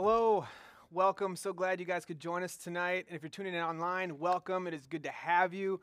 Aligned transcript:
Hello, 0.00 0.46
welcome. 0.92 1.34
So 1.34 1.52
glad 1.52 1.80
you 1.80 1.84
guys 1.84 2.04
could 2.04 2.20
join 2.20 2.44
us 2.44 2.56
tonight. 2.56 3.06
And 3.08 3.16
if 3.16 3.22
you're 3.24 3.30
tuning 3.30 3.54
in 3.54 3.60
online, 3.60 4.20
welcome. 4.20 4.68
It 4.68 4.74
is 4.74 4.86
good 4.86 5.02
to 5.02 5.10
have 5.10 5.52
you. 5.52 5.80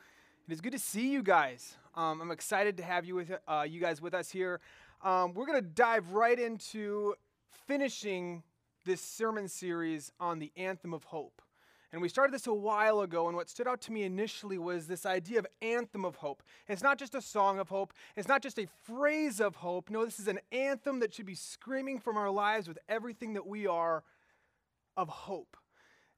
It 0.48 0.54
is 0.54 0.62
good 0.62 0.72
to 0.72 0.80
see 0.80 1.12
you 1.12 1.22
guys. 1.22 1.76
Um, 1.96 2.22
I'm 2.22 2.32
excited 2.32 2.78
to 2.78 2.84
have 2.84 3.04
you 3.04 3.16
with 3.16 3.34
uh, 3.46 3.66
you 3.68 3.82
guys 3.82 4.02
with 4.02 4.14
us 4.14 4.30
here. 4.30 4.62
Um, 5.04 5.34
we're 5.34 5.46
to 5.62 5.62
dive 5.68 6.14
right 6.14 6.40
into 6.40 7.16
finishing 7.68 8.44
this 8.86 9.02
sermon 9.02 9.50
series 9.50 10.14
on 10.18 10.40
the 10.40 10.50
anthem 10.56 10.94
of 10.94 11.04
hope. 11.04 11.42
And 11.96 12.02
we 12.02 12.10
started 12.10 12.34
this 12.34 12.46
a 12.46 12.54
while 12.54 13.00
ago, 13.00 13.30
and 13.30 13.38
what 13.38 13.50
stood 13.50 13.70
out 13.70 13.80
to 13.84 13.94
me 13.94 14.04
initially 14.04 14.58
was 14.58 14.86
this 14.86 15.06
idea 15.06 15.40
of 15.40 15.48
anthem 15.62 16.04
of 16.04 16.18
hope. 16.18 16.44
It's 16.68 16.84
not 16.84 17.00
just 17.00 17.16
a 17.16 17.22
song 17.22 17.58
of 17.58 17.70
hope, 17.70 17.94
it's 18.18 18.28
not 18.28 18.42
just 18.42 18.60
a 18.60 18.68
phrase 18.84 19.40
of 19.40 19.56
hope. 19.56 19.90
No, 19.90 20.04
this 20.04 20.20
is 20.20 20.28
an 20.28 20.42
anthem 20.52 21.00
that 21.00 21.14
should 21.14 21.26
be 21.26 21.36
screaming 21.36 22.02
from 22.02 22.18
our 22.18 22.30
lives 22.30 22.68
with 22.68 22.80
everything 22.90 23.32
that 23.36 23.48
we 23.48 23.66
are 23.66 24.04
of 24.98 25.08
hope. 25.08 25.56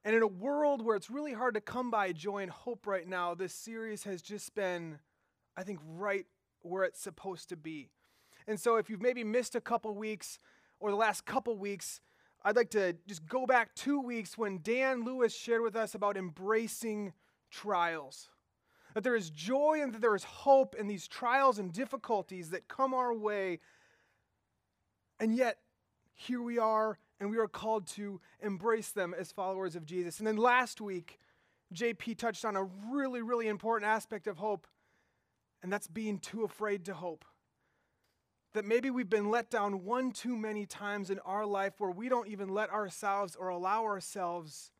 And 0.03 0.15
in 0.15 0.23
a 0.23 0.27
world 0.27 0.83
where 0.83 0.95
it's 0.95 1.11
really 1.11 1.33
hard 1.33 1.53
to 1.53 1.61
come 1.61 1.91
by 1.91 2.11
joy 2.11 2.39
and 2.39 2.49
hope 2.49 2.87
right 2.87 3.07
now, 3.07 3.35
this 3.35 3.53
series 3.53 4.03
has 4.05 4.23
just 4.23 4.55
been, 4.55 4.97
I 5.55 5.61
think, 5.61 5.77
right 5.85 6.25
where 6.61 6.85
it's 6.85 6.99
supposed 6.99 7.49
to 7.49 7.55
be. 7.55 7.91
And 8.47 8.59
so 8.59 8.77
if 8.77 8.89
you've 8.89 9.03
maybe 9.03 9.23
missed 9.23 9.53
a 9.53 9.61
couple 9.61 9.93
weeks 9.93 10.39
or 10.79 10.89
the 10.89 10.97
last 10.97 11.23
couple 11.27 11.55
weeks, 11.55 12.01
I'd 12.47 12.55
like 12.55 12.69
to 12.69 12.95
just 13.09 13.25
go 13.25 13.45
back 13.45 13.75
two 13.75 13.99
weeks 13.99 14.37
when 14.37 14.61
Dan 14.63 15.03
Lewis 15.03 15.35
shared 15.35 15.61
with 15.61 15.75
us 15.75 15.95
about 15.95 16.15
embracing 16.15 17.11
trials. 17.51 18.29
That 18.93 19.03
there 19.03 19.17
is 19.17 19.29
joy 19.29 19.81
and 19.81 19.93
that 19.93 19.99
there 19.99 20.15
is 20.15 20.23
hope 20.23 20.73
in 20.73 20.87
these 20.87 21.09
trials 21.09 21.59
and 21.59 21.73
difficulties 21.73 22.51
that 22.51 22.69
come 22.69 22.93
our 22.93 23.13
way. 23.13 23.59
And 25.19 25.35
yet, 25.35 25.57
here 26.13 26.41
we 26.41 26.57
are, 26.57 26.97
and 27.19 27.29
we 27.29 27.37
are 27.37 27.49
called 27.49 27.85
to 27.87 28.21
embrace 28.39 28.91
them 28.91 29.13
as 29.13 29.33
followers 29.33 29.75
of 29.75 29.85
Jesus. 29.85 30.19
And 30.19 30.25
then 30.25 30.37
last 30.37 30.79
week, 30.79 31.19
JP 31.73 32.17
touched 32.17 32.45
on 32.45 32.55
a 32.55 32.63
really, 32.63 33.21
really 33.21 33.49
important 33.49 33.91
aspect 33.91 34.25
of 34.25 34.37
hope, 34.37 34.67
and 35.61 35.69
that's 35.69 35.87
being 35.87 36.17
too 36.17 36.45
afraid 36.45 36.85
to 36.85 36.93
hope 36.93 37.25
that 38.57 38.65
maybe 38.65 38.89
we've 38.89 39.07
been 39.07 39.29
let 39.29 39.51
down 39.51 39.85
one 39.85 40.11
too 40.11 40.35
many 40.35 40.65
times 40.65 41.11
in 41.11 41.19
our 41.19 41.45
life 41.45 41.73
where 41.77 41.91
we 41.91 42.09
don't 42.09 42.27
even 42.27 42.49
let 42.49 42.71
ourselves 42.71 43.35
or 43.35 43.49
allow 43.49 43.83
ourselves 43.83 44.71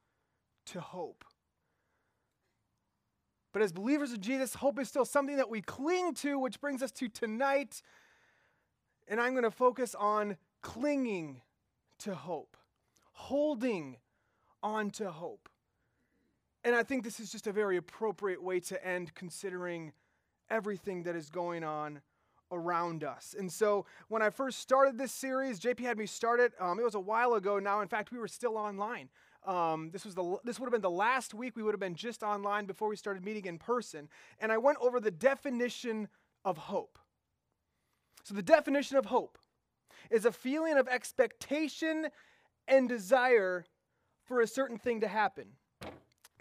to 0.66 0.82
hope. 0.82 1.24
But 3.54 3.62
as 3.62 3.72
believers 3.72 4.12
of 4.14 4.20
Jesus, 4.20 4.56
hope 4.56 4.80
is 4.80 4.88
still 4.88 5.06
something 5.06 5.38
that 5.38 5.52
we 5.52 5.62
cling 5.62 6.16
to, 6.16 6.40
which 6.40 6.60
brings 6.60 6.82
us 6.82 6.92
to 6.94 7.08
tonight. 7.08 7.84
And 9.08 9.22
I'm 9.22 9.34
going 9.34 9.44
to 9.44 9.52
focus 9.52 9.94
on 9.94 10.38
clinging 10.64 11.42
to 12.00 12.16
hope, 12.16 12.58
holding 13.12 13.98
on 14.64 14.90
to 14.90 15.12
hope. 15.12 15.50
And 16.64 16.74
I 16.74 16.82
think 16.82 17.04
this 17.04 17.20
is 17.20 17.32
just 17.32 17.46
a 17.46 17.52
very 17.52 17.78
appropriate 17.78 18.42
way 18.42 18.60
to 18.62 18.84
end 18.84 19.14
considering 19.14 19.94
everything 20.50 21.04
that 21.04 21.16
is 21.16 21.30
going 21.30 21.64
on 21.64 22.02
around 22.52 23.04
us. 23.04 23.36
And 23.38 23.52
so 23.52 23.86
when 24.08 24.22
I 24.22 24.30
first 24.30 24.60
started 24.60 24.98
this 24.98 25.12
series, 25.12 25.60
JP 25.60 25.80
had 25.82 25.98
me 25.98 26.06
start 26.06 26.40
it. 26.40 26.54
Um, 26.60 26.80
it 26.80 26.84
was 26.84 26.96
a 26.96 27.00
while 27.00 27.34
ago 27.34 27.60
now. 27.60 27.82
In 27.82 27.88
fact, 27.88 28.12
we 28.12 28.18
were 28.18 28.28
still 28.28 28.58
online. 28.58 29.10
Um, 29.46 29.92
this 29.92 30.04
was 30.04 30.14
the 30.14 30.38
this 30.44 30.60
would 30.60 30.66
have 30.66 30.74
been 30.74 30.82
the 30.82 30.90
last 30.90 31.34
week 31.34 31.56
we 31.56 31.64
would 31.64 31.74
have 31.74 31.80
been 31.80 31.96
just 31.96 32.22
online 32.22 32.66
before 32.66 32.90
we 32.90 32.96
started 32.96 33.24
meeting 33.24 33.46
in 33.46 33.58
person. 33.58 34.10
And 34.40 34.52
I 34.52 34.58
went 34.58 34.78
over 34.82 35.00
the 35.00 35.12
definition 35.12 36.10
of 36.44 36.58
hope. 36.58 37.00
So 38.24 38.34
the 38.34 38.42
definition 38.42 38.98
of 38.98 39.06
hope 39.06 39.38
is 40.12 40.26
a 40.26 40.32
feeling 40.32 40.78
of 40.78 40.88
expectation 40.88 42.08
and 42.68 42.90
desire 42.90 43.66
for 44.26 44.42
a 44.42 44.48
certain 44.48 44.78
thing 44.78 45.00
to 45.02 45.08
happen. 45.08 45.46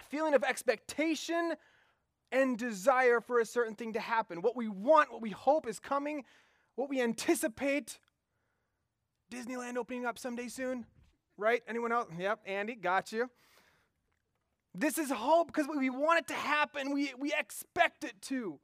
Feeling 0.09 0.35
of 0.35 0.43
expectation 0.43 1.55
and 2.33 2.59
desire 2.59 3.21
for 3.21 3.41
a 3.41 3.47
certain 3.47 3.75
thing 3.75 3.93
to 3.95 4.01
happen. 4.01 4.43
What 4.43 4.57
we 4.57 4.69
want, 4.69 5.13
what 5.13 5.23
we 5.23 5.31
hope 5.31 5.67
is 5.67 5.79
coming, 5.79 6.25
what 6.75 6.89
we 6.89 7.01
anticipate. 7.01 7.99
Disneyland 9.31 9.77
opening 9.77 10.07
up 10.07 10.19
someday 10.19 10.49
soon, 10.49 10.87
right? 11.37 11.63
Anyone 11.69 11.93
else? 11.93 12.09
Yep, 12.19 12.41
Andy, 12.47 12.75
got 12.75 13.13
you. 13.13 13.29
This 14.75 14.99
is 14.99 15.11
hope 15.11 15.49
because 15.49 15.67
we 15.75 15.91
want 15.91 16.21
it 16.21 16.29
to 16.29 16.35
happen. 16.35 16.93
We, 16.93 17.13
we 17.19 17.33
expect 17.33 18.05
it 18.05 18.21
to. 18.23 18.61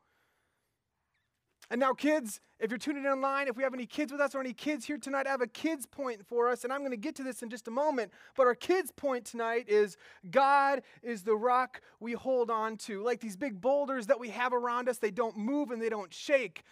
And 1.73 1.81
now, 1.81 1.95
kids, 1.95 2.39
if 2.61 2.71
you're 2.71 2.77
tuning 2.77 3.07
in 3.07 3.11
online, 3.11 3.49
if 3.49 3.57
we 3.57 3.63
have 3.63 3.73
any 3.73 3.87
kids 3.87 4.13
with 4.13 4.21
us 4.21 4.35
or 4.35 4.41
any 4.41 4.53
kids 4.53 4.85
here 4.85 4.99
tonight, 4.99 5.27
I 5.27 5.31
have 5.31 5.41
a 5.41 5.47
kids 5.47 5.87
point 5.87 6.21
for 6.27 6.51
us, 6.51 6.65
and 6.65 6.73
I'm 6.73 6.81
going 6.81 6.91
to 6.91 6.99
get 6.99 7.15
to 7.15 7.23
this 7.23 7.43
in 7.43 7.49
just 7.49 7.67
a 7.67 7.71
moment. 7.71 8.13
But 8.37 8.47
our 8.47 8.55
kids 8.55 8.93
point 8.93 9.25
tonight 9.25 9.71
is 9.71 9.97
God 10.31 10.83
is 11.03 11.23
the 11.23 11.35
rock 11.35 11.81
we 11.99 12.13
hold 12.13 12.51
on 12.51 12.77
to. 12.77 13.03
Like 13.03 13.21
these 13.21 13.39
big 13.39 13.59
boulders 13.59 14.07
that 14.09 14.21
we 14.21 14.29
have 14.29 14.53
around 14.53 14.87
us, 14.87 14.99
they 14.99 15.11
don't 15.11 15.39
move 15.39 15.71
and 15.71 15.81
they 15.81 15.89
don't 15.89 16.13
shake. 16.13 16.63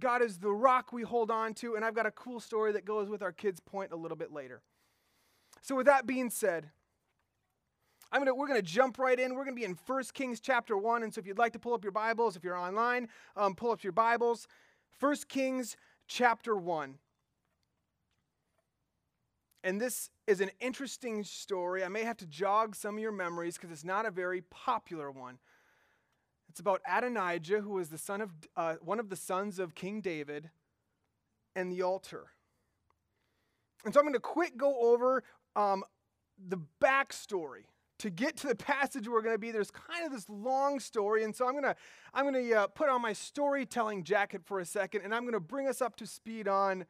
God 0.00 0.20
is 0.20 0.38
the 0.38 0.50
rock 0.50 0.92
we 0.92 1.02
hold 1.02 1.30
on 1.30 1.54
to, 1.54 1.76
and 1.76 1.84
I've 1.84 1.94
got 1.94 2.06
a 2.06 2.10
cool 2.10 2.40
story 2.40 2.72
that 2.72 2.84
goes 2.84 3.08
with 3.08 3.22
our 3.22 3.30
kids 3.30 3.60
point 3.60 3.92
a 3.92 3.96
little 3.96 4.16
bit 4.16 4.32
later. 4.32 4.62
So, 5.62 5.76
with 5.76 5.86
that 5.86 6.08
being 6.08 6.28
said, 6.28 6.70
I'm 8.10 8.20
gonna, 8.20 8.34
we're 8.34 8.46
going 8.46 8.60
to 8.60 8.66
jump 8.66 8.98
right 8.98 9.18
in. 9.18 9.34
We're 9.34 9.44
going 9.44 9.54
to 9.54 9.60
be 9.60 9.64
in 9.64 9.76
1 9.86 10.04
Kings 10.14 10.40
chapter 10.40 10.76
1. 10.76 11.02
And 11.02 11.12
so 11.12 11.18
if 11.18 11.26
you'd 11.26 11.38
like 11.38 11.52
to 11.52 11.58
pull 11.58 11.74
up 11.74 11.84
your 11.84 11.92
Bibles, 11.92 12.36
if 12.36 12.44
you're 12.44 12.56
online, 12.56 13.08
um, 13.36 13.54
pull 13.54 13.70
up 13.70 13.82
your 13.82 13.92
Bibles. 13.92 14.48
1 15.00 15.16
Kings 15.28 15.76
chapter 16.06 16.56
1. 16.56 16.94
And 19.64 19.80
this 19.80 20.08
is 20.26 20.40
an 20.40 20.50
interesting 20.60 21.24
story. 21.24 21.84
I 21.84 21.88
may 21.88 22.04
have 22.04 22.16
to 22.18 22.26
jog 22.26 22.74
some 22.74 22.96
of 22.96 23.02
your 23.02 23.12
memories 23.12 23.56
because 23.56 23.70
it's 23.70 23.84
not 23.84 24.06
a 24.06 24.10
very 24.10 24.40
popular 24.40 25.10
one. 25.10 25.38
It's 26.48 26.60
about 26.60 26.80
Adonijah, 26.88 27.60
who 27.60 27.74
was 27.74 27.90
the 27.90 27.98
son 27.98 28.22
of, 28.22 28.30
uh, 28.56 28.76
one 28.80 28.98
of 28.98 29.10
the 29.10 29.16
sons 29.16 29.58
of 29.58 29.74
King 29.74 30.00
David, 30.00 30.48
and 31.54 31.70
the 31.70 31.82
altar. 31.82 32.28
And 33.84 33.92
so 33.92 34.00
I'm 34.00 34.04
going 34.04 34.14
to 34.14 34.20
quick 34.20 34.56
go 34.56 34.78
over 34.80 35.22
um, 35.54 35.84
the 36.38 36.58
backstory 36.80 37.64
to 37.98 38.10
get 38.10 38.36
to 38.38 38.46
the 38.46 38.54
passage 38.54 39.08
we're 39.08 39.22
going 39.22 39.34
to 39.34 39.38
be, 39.38 39.50
there's 39.50 39.70
kind 39.70 40.06
of 40.06 40.12
this 40.12 40.28
long 40.28 40.78
story. 40.78 41.24
And 41.24 41.34
so 41.34 41.46
I'm 41.46 41.52
going 41.52 41.64
to 41.64 41.76
I'm 42.14 42.30
going 42.30 42.48
to 42.48 42.54
uh, 42.54 42.66
put 42.68 42.88
on 42.88 43.02
my 43.02 43.12
storytelling 43.12 44.04
jacket 44.04 44.42
for 44.44 44.60
a 44.60 44.64
second, 44.64 45.02
and 45.02 45.14
I'm 45.14 45.22
going 45.22 45.32
to 45.34 45.40
bring 45.40 45.66
us 45.68 45.82
up 45.82 45.96
to 45.96 46.06
speed 46.06 46.48
on 46.48 46.86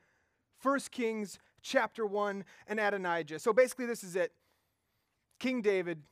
1 0.63 0.81
Kings 0.91 1.39
chapter 1.63 2.07
1 2.07 2.45
and 2.67 2.81
Adonijah. 2.81 3.39
So 3.39 3.53
basically, 3.53 3.87
this 3.87 4.05
is 4.05 4.17
it 4.17 4.33
King 5.39 5.63
David. 5.63 6.03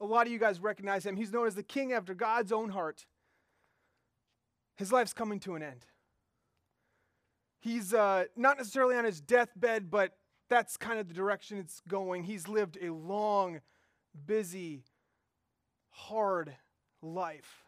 A 0.00 0.06
lot 0.06 0.26
of 0.26 0.32
you 0.32 0.38
guys 0.38 0.60
recognize 0.60 1.04
him. 1.04 1.16
He's 1.16 1.32
known 1.32 1.46
as 1.46 1.56
the 1.56 1.62
king 1.62 1.92
after 1.92 2.14
God's 2.14 2.52
own 2.52 2.70
heart. 2.70 3.06
His 4.76 4.92
life's 4.92 5.12
coming 5.12 5.40
to 5.40 5.56
an 5.56 5.62
end. 5.62 5.86
He's 7.60 7.92
uh, 7.92 8.26
not 8.36 8.56
necessarily 8.56 8.94
on 8.94 9.04
his 9.04 9.20
deathbed, 9.20 9.90
but 9.90 10.12
that's 10.48 10.76
kind 10.76 11.00
of 11.00 11.08
the 11.08 11.14
direction 11.14 11.58
it's 11.58 11.82
going. 11.88 12.22
He's 12.22 12.46
lived 12.46 12.78
a 12.80 12.90
long, 12.90 13.60
busy, 14.26 14.84
hard 15.90 16.54
life. 17.02 17.64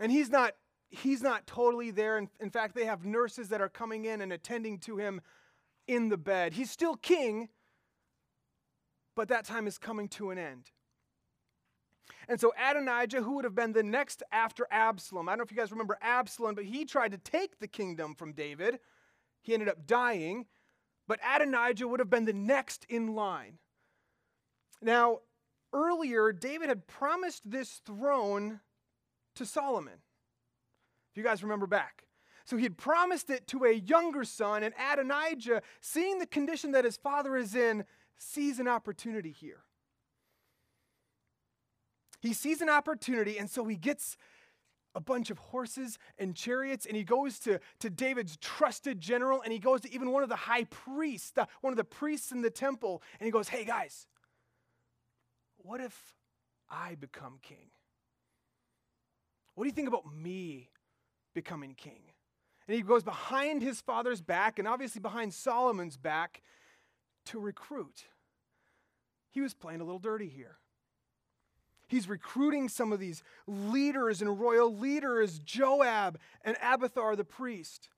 And 0.00 0.10
he's 0.10 0.30
not 0.30 0.54
he's 0.90 1.22
not 1.22 1.46
totally 1.46 1.90
there. 1.90 2.18
In, 2.18 2.28
in 2.40 2.50
fact, 2.50 2.74
they 2.74 2.84
have 2.84 3.04
nurses 3.04 3.48
that 3.48 3.60
are 3.60 3.68
coming 3.68 4.04
in 4.04 4.20
and 4.20 4.32
attending 4.32 4.78
to 4.80 4.98
him 4.98 5.20
in 5.86 6.08
the 6.08 6.18
bed. 6.18 6.52
He's 6.52 6.70
still 6.70 6.96
king, 6.96 7.48
but 9.16 9.28
that 9.28 9.44
time 9.44 9.66
is 9.66 9.78
coming 9.78 10.08
to 10.08 10.30
an 10.30 10.38
end. 10.38 10.70
And 12.28 12.40
so 12.40 12.52
Adonijah, 12.58 13.22
who 13.22 13.36
would 13.36 13.44
have 13.44 13.54
been 13.54 13.72
the 13.72 13.82
next 13.82 14.22
after 14.30 14.66
Absalom, 14.70 15.28
I 15.28 15.32
don't 15.32 15.38
know 15.38 15.44
if 15.44 15.50
you 15.50 15.56
guys 15.56 15.72
remember 15.72 15.98
Absalom, 16.00 16.54
but 16.54 16.64
he 16.64 16.84
tried 16.84 17.12
to 17.12 17.18
take 17.18 17.58
the 17.58 17.66
kingdom 17.66 18.14
from 18.14 18.32
David. 18.32 18.78
He 19.40 19.54
ended 19.54 19.68
up 19.68 19.86
dying, 19.86 20.46
but 21.08 21.20
Adonijah 21.26 21.88
would 21.88 22.00
have 22.00 22.10
been 22.10 22.24
the 22.24 22.32
next 22.32 22.84
in 22.88 23.14
line. 23.14 23.58
Now, 24.82 25.20
earlier, 25.72 26.32
David 26.32 26.68
had 26.68 26.86
promised 26.86 27.42
this 27.48 27.80
throne 27.86 28.60
to 29.36 29.46
Solomon. 29.46 29.94
If 31.12 31.16
you 31.16 31.22
guys 31.22 31.42
remember 31.42 31.66
back. 31.66 32.04
So 32.44 32.56
he 32.56 32.64
had 32.64 32.76
promised 32.76 33.30
it 33.30 33.46
to 33.48 33.64
a 33.64 33.72
younger 33.72 34.24
son, 34.24 34.62
and 34.62 34.74
Adonijah, 34.92 35.62
seeing 35.80 36.18
the 36.18 36.26
condition 36.26 36.72
that 36.72 36.84
his 36.84 36.96
father 36.96 37.36
is 37.36 37.54
in, 37.54 37.84
sees 38.18 38.58
an 38.58 38.66
opportunity 38.66 39.30
here. 39.30 39.60
He 42.20 42.32
sees 42.32 42.60
an 42.60 42.68
opportunity, 42.68 43.38
and 43.38 43.50
so 43.50 43.64
he 43.66 43.76
gets 43.76 44.16
a 44.94 45.00
bunch 45.00 45.30
of 45.30 45.38
horses 45.38 45.98
and 46.18 46.34
chariots, 46.34 46.86
and 46.86 46.96
he 46.96 47.04
goes 47.04 47.38
to, 47.40 47.60
to 47.80 47.90
David's 47.90 48.36
trusted 48.36 49.00
general, 49.00 49.40
and 49.42 49.52
he 49.52 49.58
goes 49.58 49.80
to 49.82 49.92
even 49.92 50.10
one 50.10 50.22
of 50.22 50.28
the 50.28 50.36
high 50.36 50.64
priests, 50.64 51.30
the, 51.30 51.46
one 51.60 51.72
of 51.72 51.76
the 51.76 51.84
priests 51.84 52.32
in 52.32 52.42
the 52.42 52.50
temple, 52.50 53.02
and 53.18 53.26
he 53.26 53.30
goes, 53.30 53.48
Hey 53.48 53.64
guys, 53.64 54.06
what 55.62 55.80
if 55.80 56.14
I 56.70 56.94
become 56.94 57.38
king? 57.42 57.70
What 59.54 59.64
do 59.64 59.68
you 59.68 59.74
think 59.74 59.88
about 59.88 60.14
me 60.14 60.70
becoming 61.34 61.74
king? 61.74 62.02
And 62.66 62.76
he 62.76 62.82
goes 62.82 63.02
behind 63.02 63.62
his 63.62 63.80
father's 63.80 64.20
back, 64.20 64.58
and 64.58 64.68
obviously 64.68 65.00
behind 65.00 65.34
Solomon's 65.34 65.96
back, 65.96 66.42
to 67.26 67.38
recruit. 67.38 68.04
He 69.30 69.40
was 69.40 69.54
playing 69.54 69.80
a 69.80 69.84
little 69.84 69.98
dirty 69.98 70.28
here. 70.28 70.58
He's 71.88 72.08
recruiting 72.08 72.68
some 72.68 72.92
of 72.92 73.00
these 73.00 73.22
leaders 73.46 74.22
and 74.22 74.40
royal 74.40 74.74
leaders, 74.74 75.38
Joab 75.38 76.18
and 76.42 76.56
Abiathar 76.62 77.16
the 77.16 77.24
priest, 77.24 77.88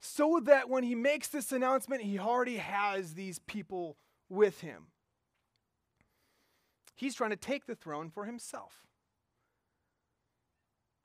so 0.00 0.40
that 0.44 0.68
when 0.68 0.82
he 0.82 0.94
makes 0.94 1.28
this 1.28 1.52
announcement, 1.52 2.02
he 2.02 2.18
already 2.18 2.56
has 2.56 3.14
these 3.14 3.38
people 3.38 3.96
with 4.28 4.60
him. 4.60 4.86
He's 6.94 7.14
trying 7.14 7.30
to 7.30 7.36
take 7.36 7.66
the 7.66 7.74
throne 7.74 8.10
for 8.10 8.24
himself. 8.24 8.86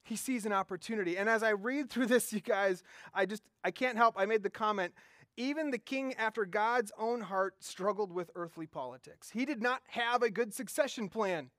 He 0.03 0.15
sees 0.15 0.45
an 0.45 0.53
opportunity. 0.53 1.17
And 1.17 1.29
as 1.29 1.43
I 1.43 1.51
read 1.51 1.89
through 1.89 2.07
this, 2.07 2.33
you 2.33 2.41
guys, 2.41 2.83
I 3.13 3.25
just, 3.25 3.43
I 3.63 3.71
can't 3.71 3.97
help. 3.97 4.15
I 4.17 4.25
made 4.25 4.43
the 4.43 4.49
comment 4.49 4.93
even 5.39 5.71
the 5.71 5.77
king 5.77 6.13
after 6.15 6.45
God's 6.45 6.91
own 6.97 7.21
heart 7.21 7.55
struggled 7.63 8.11
with 8.11 8.29
earthly 8.35 8.67
politics. 8.67 9.29
He 9.31 9.45
did 9.45 9.61
not 9.61 9.81
have 9.87 10.21
a 10.21 10.29
good 10.29 10.53
succession 10.53 11.07
plan. 11.07 11.49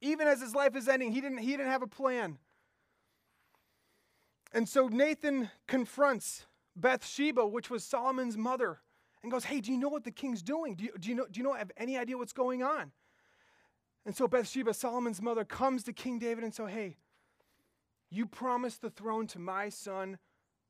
Even 0.00 0.26
as 0.26 0.40
his 0.40 0.54
life 0.54 0.74
is 0.74 0.88
ending, 0.88 1.12
he 1.12 1.20
didn't, 1.20 1.38
he 1.38 1.50
didn't 1.50 1.66
have 1.66 1.82
a 1.82 1.86
plan. 1.86 2.38
And 4.52 4.66
so 4.66 4.88
Nathan 4.88 5.50
confronts 5.66 6.46
Bathsheba, 6.74 7.46
which 7.46 7.68
was 7.68 7.84
Solomon's 7.84 8.38
mother, 8.38 8.78
and 9.22 9.32
goes, 9.32 9.44
Hey, 9.44 9.60
do 9.60 9.72
you 9.72 9.78
know 9.78 9.88
what 9.88 10.04
the 10.04 10.10
king's 10.10 10.42
doing? 10.42 10.74
Do 10.74 10.84
you, 10.84 10.92
do 10.98 11.08
you, 11.08 11.14
know, 11.14 11.26
do 11.30 11.38
you 11.38 11.44
know, 11.44 11.54
have 11.54 11.72
any 11.76 11.96
idea 11.98 12.16
what's 12.16 12.32
going 12.32 12.62
on? 12.62 12.92
And 14.06 14.16
so 14.16 14.26
Bathsheba, 14.26 14.72
Solomon's 14.72 15.20
mother, 15.20 15.44
comes 15.44 15.82
to 15.84 15.92
King 15.92 16.18
David 16.18 16.44
and 16.44 16.54
says, 16.54 16.70
Hey, 16.70 16.96
you 18.10 18.26
promised 18.26 18.80
the 18.80 18.90
throne 18.90 19.26
to 19.28 19.38
my 19.38 19.68
son 19.68 20.18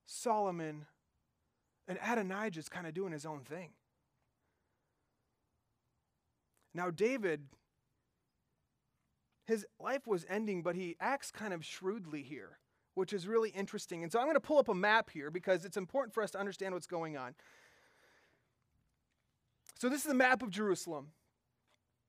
Solomon, 0.07 0.87
and 1.87 1.99
Adonijah's 2.03 2.69
kind 2.69 2.87
of 2.87 2.95
doing 2.95 3.13
his 3.13 3.27
own 3.27 3.41
thing. 3.41 3.71
Now, 6.75 6.91
David, 6.91 7.43
his 9.45 9.67
life 9.79 10.07
was 10.07 10.25
ending, 10.29 10.63
but 10.63 10.77
he 10.77 10.97
acts 11.01 11.31
kind 11.31 11.53
of 11.53 11.65
shrewdly 11.65 12.23
here, 12.23 12.59
which 12.95 13.13
is 13.13 13.27
really 13.27 13.51
interesting. 13.51 14.03
And 14.03 14.11
so 14.11 14.19
I'm 14.19 14.27
going 14.27 14.35
to 14.35 14.41
pull 14.41 14.59
up 14.59 14.69
a 14.69 14.75
map 14.75 15.11
here 15.11 15.31
because 15.31 15.65
it's 15.65 15.77
important 15.77 16.15
for 16.15 16.23
us 16.23 16.31
to 16.33 16.39
understand 16.39 16.75
what's 16.75 16.87
going 16.87 17.17
on. 17.17 17.35
So, 19.79 19.89
this 19.89 20.03
is 20.03 20.09
the 20.09 20.15
map 20.15 20.43
of 20.43 20.51
Jerusalem. 20.51 21.09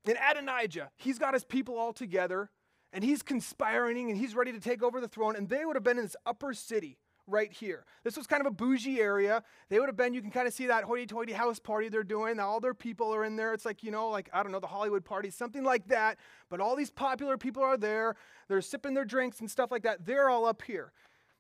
And 0.05 0.17
Adonijah, 0.17 0.91
he's 0.97 1.19
got 1.19 1.33
his 1.33 1.43
people 1.43 1.77
all 1.77 1.93
together, 1.93 2.49
and 2.91 3.03
he's 3.03 3.21
conspiring 3.21 4.09
and 4.09 4.17
he's 4.17 4.33
ready 4.33 4.51
to 4.51 4.59
take 4.59 4.81
over 4.81 4.99
the 4.99 5.07
throne. 5.07 5.35
And 5.35 5.47
they 5.47 5.65
would 5.65 5.75
have 5.75 5.83
been 5.83 5.97
in 5.97 6.05
this 6.05 6.15
upper 6.25 6.53
city 6.53 6.97
right 7.27 7.51
here. 7.51 7.85
This 8.03 8.17
was 8.17 8.27
kind 8.27 8.41
of 8.41 8.47
a 8.47 8.51
bougie 8.51 8.99
area. 8.99 9.43
They 9.69 9.79
would 9.79 9.87
have 9.87 9.95
been, 9.95 10.13
you 10.13 10.21
can 10.21 10.31
kind 10.31 10.47
of 10.47 10.53
see 10.53 10.67
that 10.67 10.83
hoity 10.83 11.05
toity 11.05 11.33
house 11.33 11.59
party 11.59 11.89
they're 11.89 12.03
doing. 12.03 12.39
All 12.39 12.59
their 12.59 12.73
people 12.73 13.13
are 13.13 13.23
in 13.23 13.35
there. 13.35 13.53
It's 13.53 13.65
like, 13.65 13.83
you 13.83 13.91
know, 13.91 14.09
like, 14.09 14.29
I 14.33 14.41
don't 14.41 14.51
know, 14.51 14.59
the 14.59 14.67
Hollywood 14.67 15.05
party, 15.05 15.29
something 15.29 15.63
like 15.63 15.87
that. 15.89 16.17
But 16.49 16.59
all 16.59 16.75
these 16.75 16.89
popular 16.89 17.37
people 17.37 17.61
are 17.61 17.77
there. 17.77 18.15
They're 18.47 18.61
sipping 18.61 18.95
their 18.95 19.05
drinks 19.05 19.39
and 19.39 19.51
stuff 19.51 19.69
like 19.69 19.83
that. 19.83 20.05
They're 20.05 20.29
all 20.29 20.45
up 20.45 20.63
here. 20.63 20.91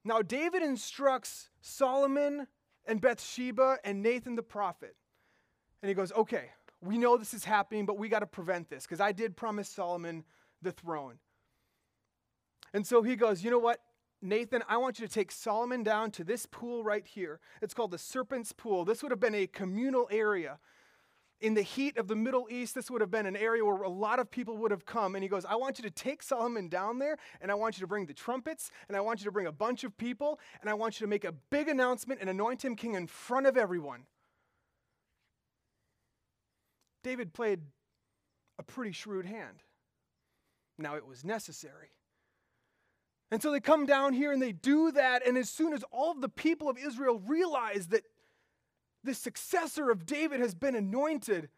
Now, 0.05 0.21
David 0.21 0.61
instructs 0.61 1.49
Solomon 1.61 2.47
and 2.85 3.01
Bathsheba 3.01 3.79
and 3.83 4.01
Nathan 4.01 4.35
the 4.35 4.43
prophet. 4.43 4.95
And 5.81 5.89
he 5.89 5.95
goes, 5.95 6.11
okay, 6.11 6.49
we 6.81 6.97
know 6.97 7.17
this 7.17 7.33
is 7.33 7.45
happening, 7.45 7.85
but 7.85 7.97
we 7.97 8.09
got 8.09 8.19
to 8.19 8.27
prevent 8.27 8.69
this 8.69 8.83
because 8.83 8.99
I 8.99 9.11
did 9.11 9.35
promise 9.35 9.69
Solomon 9.69 10.23
the 10.61 10.71
throne. 10.71 11.19
And 12.73 12.85
so 12.85 13.01
he 13.01 13.15
goes, 13.15 13.43
you 13.43 13.51
know 13.51 13.59
what? 13.59 13.79
Nathan, 14.21 14.63
I 14.67 14.77
want 14.77 14.99
you 14.99 15.07
to 15.07 15.13
take 15.13 15.31
Solomon 15.31 15.81
down 15.81 16.11
to 16.11 16.23
this 16.23 16.45
pool 16.45 16.83
right 16.83 17.07
here. 17.07 17.39
It's 17.61 17.73
called 17.73 17.91
the 17.91 17.97
Serpent's 17.97 18.51
Pool. 18.51 18.83
This 18.83 19.01
would 19.01 19.11
have 19.11 19.19
been 19.19 19.35
a 19.35 19.47
communal 19.47 20.07
area. 20.11 20.59
In 21.39 21.53
the 21.53 21.61
heat 21.61 21.97
of 21.97 22.09
the 22.09 22.17
Middle 22.17 22.47
East, 22.51 22.75
this 22.75 22.91
would 22.91 22.99
have 22.99 23.09
been 23.09 23.25
an 23.25 23.37
area 23.37 23.63
where 23.63 23.81
a 23.81 23.89
lot 23.89 24.19
of 24.19 24.29
people 24.29 24.57
would 24.57 24.71
have 24.71 24.85
come. 24.85 25.15
And 25.15 25.23
he 25.23 25.29
goes, 25.29 25.45
I 25.45 25.55
want 25.55 25.79
you 25.79 25.83
to 25.83 25.89
take 25.89 26.21
Solomon 26.21 26.67
down 26.67 26.99
there, 26.99 27.17
and 27.39 27.49
I 27.49 27.55
want 27.55 27.77
you 27.77 27.81
to 27.81 27.87
bring 27.87 28.07
the 28.07 28.13
trumpets, 28.13 28.71
and 28.89 28.97
I 28.97 28.99
want 28.99 29.21
you 29.21 29.25
to 29.25 29.31
bring 29.31 29.47
a 29.47 29.51
bunch 29.53 29.85
of 29.85 29.97
people, 29.97 30.37
and 30.59 30.69
I 30.69 30.73
want 30.73 30.99
you 30.99 31.05
to 31.05 31.09
make 31.09 31.23
a 31.23 31.31
big 31.31 31.69
announcement 31.69 32.19
and 32.19 32.29
anoint 32.29 32.65
him 32.65 32.75
king 32.75 32.95
in 32.95 33.07
front 33.07 33.47
of 33.47 33.55
everyone. 33.55 34.03
David 37.03 37.33
played 37.33 37.61
a 38.57 38.63
pretty 38.63 38.91
shrewd 38.91 39.25
hand. 39.25 39.63
Now, 40.77 40.95
it 40.95 41.05
was 41.05 41.23
necessary. 41.23 41.91
And 43.31 43.41
so 43.41 43.51
they 43.51 43.59
come 43.59 43.85
down 43.85 44.13
here 44.13 44.31
and 44.31 44.41
they 44.41 44.51
do 44.51 44.91
that. 44.91 45.25
And 45.25 45.37
as 45.37 45.49
soon 45.49 45.73
as 45.73 45.83
all 45.91 46.11
of 46.11 46.21
the 46.21 46.29
people 46.29 46.69
of 46.69 46.77
Israel 46.77 47.19
realize 47.19 47.87
that 47.87 48.03
the 49.03 49.13
successor 49.13 49.91
of 49.91 50.05
David 50.05 50.39
has 50.39 50.55
been 50.55 50.75
anointed, 50.75 51.49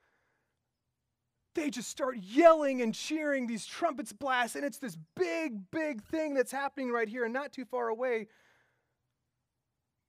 they 1.55 1.69
just 1.69 1.89
start 1.89 2.17
yelling 2.17 2.81
and 2.81 2.93
cheering, 2.93 3.47
these 3.47 3.65
trumpets 3.65 4.13
blast, 4.13 4.55
and 4.55 4.63
it's 4.63 4.77
this 4.77 4.97
big, 5.15 5.69
big 5.71 6.03
thing 6.03 6.33
that's 6.33 6.51
happening 6.51 6.91
right 6.91 7.09
here 7.09 7.25
and 7.25 7.33
not 7.33 7.51
too 7.51 7.65
far 7.65 7.89
away. 7.89 8.27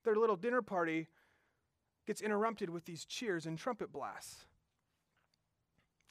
Their 0.05 0.15
little 0.15 0.35
dinner 0.35 0.61
party 0.61 1.07
gets 2.05 2.21
interrupted 2.21 2.69
with 2.69 2.85
these 2.85 3.05
cheers 3.05 3.45
and 3.45 3.57
trumpet 3.57 3.91
blasts. 3.91 4.45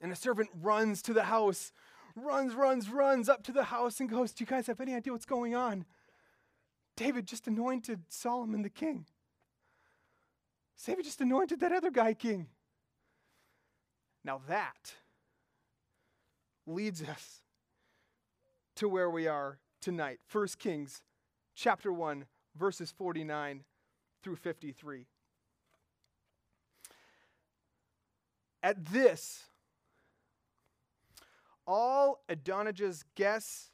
And 0.02 0.12
a 0.12 0.16
servant 0.16 0.50
runs 0.60 1.00
to 1.02 1.14
the 1.14 1.25
house 1.25 1.72
runs, 2.16 2.54
runs, 2.54 2.88
runs 2.90 3.28
up 3.28 3.43
to 3.44 3.52
the 3.52 3.64
house 3.64 4.00
and 4.00 4.08
goes, 4.08 4.32
Do 4.32 4.43
you 4.43 4.46
guys 4.46 4.66
have 4.66 4.81
any 4.81 4.94
idea 4.94 5.12
what's 5.12 5.25
going 5.25 5.54
on? 5.54 5.84
David 6.96 7.26
just 7.26 7.46
anointed 7.46 8.02
Solomon 8.08 8.62
the 8.62 8.70
king. 8.70 9.06
David 10.84 11.04
just 11.04 11.20
anointed 11.20 11.60
that 11.60 11.72
other 11.72 11.90
guy 11.90 12.12
king. 12.12 12.49
Now 14.25 14.40
that 14.49 14.94
leads 16.66 17.02
us 17.02 17.43
to 18.76 18.88
where 18.88 19.10
we 19.10 19.26
are 19.26 19.58
tonight. 19.81 20.19
1 20.31 20.48
Kings 20.58 21.02
chapter 21.55 21.93
1 21.93 22.26
verses 22.56 22.93
49 22.96 23.64
through 24.22 24.37
53. 24.37 25.06
At 28.62 28.84
this 28.87 29.44
all 31.66 32.22
Adonijah's 32.28 33.04
guests 33.14 33.70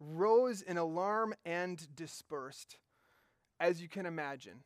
rose 0.00 0.62
in 0.62 0.76
alarm 0.76 1.34
and 1.44 1.86
dispersed. 1.94 2.78
As 3.60 3.82
you 3.82 3.88
can 3.88 4.06
imagine, 4.06 4.62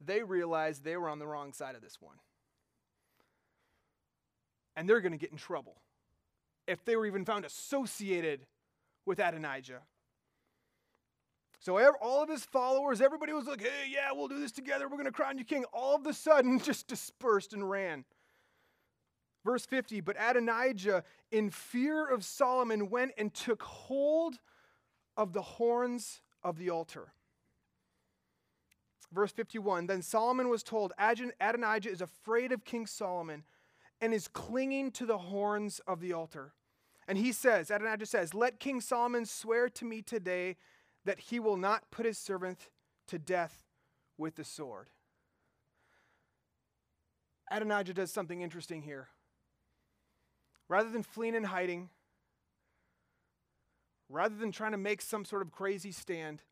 they 0.00 0.22
realized 0.22 0.82
they 0.82 0.96
were 0.96 1.08
on 1.08 1.18
the 1.18 1.26
wrong 1.26 1.52
side 1.52 1.76
of 1.76 1.82
this 1.82 1.98
one. 2.00 2.16
And 4.76 4.88
they're 4.88 5.00
going 5.00 5.12
to 5.12 5.18
get 5.18 5.30
in 5.30 5.38
trouble 5.38 5.76
if 6.66 6.84
they 6.84 6.96
were 6.96 7.06
even 7.06 7.24
found 7.24 7.44
associated 7.44 8.46
with 9.06 9.20
Adonijah. 9.20 9.82
So 11.60 11.78
all 12.02 12.22
of 12.22 12.28
his 12.28 12.44
followers, 12.44 13.00
everybody 13.00 13.32
was 13.32 13.46
like, 13.46 13.62
hey, 13.62 13.88
yeah, 13.88 14.12
we'll 14.12 14.28
do 14.28 14.38
this 14.38 14.52
together. 14.52 14.86
We're 14.86 14.96
going 14.96 15.06
to 15.06 15.12
crown 15.12 15.38
you 15.38 15.44
king. 15.44 15.64
All 15.72 15.94
of 15.94 16.06
a 16.06 16.12
sudden, 16.12 16.58
just 16.62 16.88
dispersed 16.88 17.54
and 17.54 17.68
ran. 17.68 18.04
Verse 19.44 19.66
50 19.66 20.00
But 20.00 20.16
Adonijah, 20.18 21.04
in 21.30 21.50
fear 21.50 22.06
of 22.06 22.24
Solomon, 22.24 22.90
went 22.90 23.12
and 23.18 23.32
took 23.32 23.62
hold 23.62 24.38
of 25.16 25.32
the 25.32 25.42
horns 25.42 26.22
of 26.42 26.58
the 26.58 26.70
altar. 26.70 27.12
Verse 29.12 29.32
51 29.32 29.86
Then 29.86 30.02
Solomon 30.02 30.48
was 30.48 30.62
told, 30.62 30.92
Adonijah 30.98 31.90
is 31.90 32.00
afraid 32.00 32.52
of 32.52 32.64
King 32.64 32.86
Solomon 32.86 33.44
and 34.00 34.12
is 34.12 34.28
clinging 34.28 34.90
to 34.92 35.06
the 35.06 35.18
horns 35.18 35.80
of 35.86 36.00
the 36.00 36.12
altar. 36.12 36.52
And 37.06 37.18
he 37.18 37.32
says, 37.32 37.70
Adonijah 37.70 38.06
says, 38.06 38.34
Let 38.34 38.58
King 38.58 38.80
Solomon 38.80 39.26
swear 39.26 39.68
to 39.68 39.84
me 39.84 40.02
today 40.02 40.56
that 41.04 41.20
he 41.20 41.38
will 41.38 41.58
not 41.58 41.90
put 41.90 42.06
his 42.06 42.18
servant 42.18 42.70
to 43.08 43.18
death 43.18 43.64
with 44.16 44.36
the 44.36 44.44
sword. 44.44 44.88
Adonijah 47.50 47.92
does 47.92 48.10
something 48.10 48.40
interesting 48.40 48.82
here. 48.82 49.08
Rather 50.68 50.90
than 50.90 51.02
fleeing 51.02 51.36
and 51.36 51.46
hiding, 51.46 51.90
rather 54.08 54.34
than 54.34 54.52
trying 54.52 54.72
to 54.72 54.78
make 54.78 55.02
some 55.02 55.24
sort 55.24 55.42
of 55.42 55.52
crazy 55.52 55.92
stand, 55.92 56.42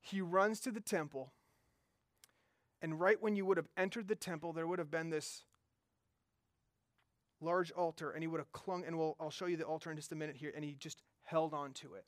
he 0.00 0.20
runs 0.20 0.60
to 0.60 0.70
the 0.70 0.80
temple. 0.80 1.32
And 2.82 2.98
right 2.98 3.20
when 3.20 3.36
you 3.36 3.44
would 3.44 3.56
have 3.56 3.68
entered 3.76 4.08
the 4.08 4.14
temple, 4.14 4.52
there 4.52 4.66
would 4.66 4.78
have 4.78 4.90
been 4.90 5.10
this 5.10 5.44
large 7.40 7.70
altar, 7.72 8.10
and 8.10 8.22
he 8.22 8.26
would 8.26 8.40
have 8.40 8.52
clung, 8.52 8.84
and 8.84 8.98
we'll, 8.98 9.16
I'll 9.20 9.30
show 9.30 9.46
you 9.46 9.56
the 9.56 9.64
altar 9.64 9.90
in 9.90 9.96
just 9.96 10.12
a 10.12 10.16
minute 10.16 10.36
here, 10.36 10.52
and 10.54 10.64
he 10.64 10.74
just 10.74 11.02
held 11.22 11.54
on 11.54 11.72
to 11.74 11.94
it. 11.94 12.04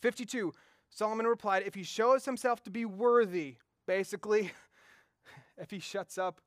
52, 0.00 0.52
Solomon 0.90 1.26
replied, 1.26 1.64
If 1.66 1.74
he 1.74 1.82
shows 1.82 2.24
himself 2.24 2.62
to 2.64 2.70
be 2.70 2.84
worthy, 2.84 3.56
basically, 3.86 4.52
if 5.58 5.70
he 5.70 5.78
shuts 5.78 6.18
up 6.18 6.40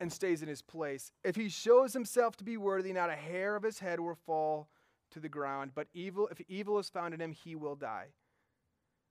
and 0.00 0.12
stays 0.12 0.42
in 0.42 0.48
his 0.48 0.62
place. 0.62 1.12
If 1.24 1.36
he 1.36 1.48
shows 1.48 1.92
himself 1.92 2.36
to 2.36 2.44
be 2.44 2.56
worthy, 2.56 2.92
not 2.92 3.10
a 3.10 3.16
hair 3.16 3.56
of 3.56 3.62
his 3.62 3.78
head 3.78 4.00
will 4.00 4.18
fall 4.26 4.68
to 5.10 5.20
the 5.20 5.28
ground, 5.28 5.72
but 5.74 5.88
evil 5.94 6.28
if 6.28 6.40
evil 6.48 6.78
is 6.78 6.90
found 6.90 7.14
in 7.14 7.20
him, 7.20 7.32
he 7.32 7.54
will 7.54 7.76
die. 7.76 8.08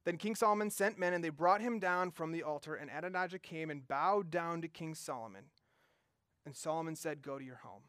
Then 0.05 0.17
King 0.17 0.35
Solomon 0.35 0.69
sent 0.69 0.99
men, 0.99 1.13
and 1.13 1.23
they 1.23 1.29
brought 1.29 1.61
him 1.61 1.79
down 1.79 2.11
from 2.11 2.31
the 2.31 2.43
altar. 2.43 2.75
And 2.75 2.91
Adonijah 2.91 3.39
came 3.39 3.71
and 3.71 3.87
bowed 3.87 4.29
down 4.29 4.61
to 4.61 4.67
King 4.67 4.93
Solomon. 4.93 5.45
And 6.45 6.55
Solomon 6.55 6.95
said, 6.95 7.23
Go 7.23 7.39
to 7.39 7.43
your 7.43 7.61
home. 7.63 7.81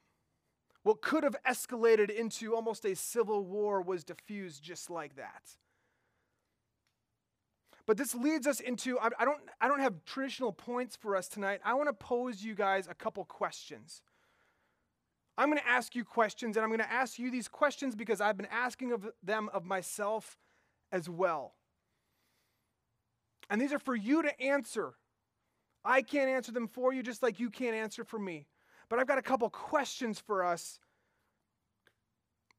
What 0.83 1.03
could 1.03 1.25
have 1.25 1.37
escalated 1.47 2.11
into 2.11 2.55
almost 2.55 2.87
a 2.87 2.97
civil 2.97 3.45
war 3.45 3.83
was 3.83 4.03
diffused 4.03 4.63
just 4.63 4.89
like 4.89 5.17
that. 5.17 5.43
But 7.87 7.97
this 7.97 8.15
leads 8.15 8.47
us 8.47 8.59
into 8.59 8.99
I, 8.99 9.11
don't, 9.25 9.39
I 9.61 9.69
don't 9.69 9.81
have 9.81 10.05
traditional 10.05 10.53
points 10.53 10.97
for 10.97 11.15
us 11.17 11.29
tonight. 11.29 11.61
I 11.65 11.75
want 11.75 11.89
to 11.89 11.93
pose 11.93 12.43
you 12.43 12.55
guys 12.55 12.89
a 12.89 12.95
couple 12.95 13.25
questions. 13.25 14.03
I'm 15.39 15.49
going 15.49 15.61
to 15.63 15.69
ask 15.69 15.95
you 15.95 16.05
questions, 16.05 16.57
and 16.57 16.65
I'm 16.65 16.71
going 16.71 16.81
to 16.81 16.93
ask 16.93 17.19
you 17.19 17.31
these 17.31 17.47
questions 17.47 17.95
because 17.95 18.21
I've 18.21 18.37
been 18.37 18.49
asking 18.51 18.93
of 18.93 19.07
them 19.23 19.51
of 19.53 19.65
myself 19.65 20.39
as 20.91 21.09
well. 21.09 21.55
And 23.51 23.61
these 23.61 23.73
are 23.73 23.79
for 23.79 23.95
you 23.95 24.23
to 24.23 24.41
answer. 24.41 24.95
I 25.85 26.03
can't 26.03 26.29
answer 26.29 26.53
them 26.53 26.67
for 26.67 26.93
you, 26.93 27.03
just 27.03 27.23
like 27.23 27.39
you 27.39 27.51
can't 27.51 27.77
answer 27.77 28.03
for 28.03 28.19
me. 28.19 28.47
But 28.89 28.99
I've 28.99 29.07
got 29.07 29.19
a 29.19 29.23
couple 29.23 29.49
questions 29.51 30.19
for 30.19 30.45
us 30.45 30.81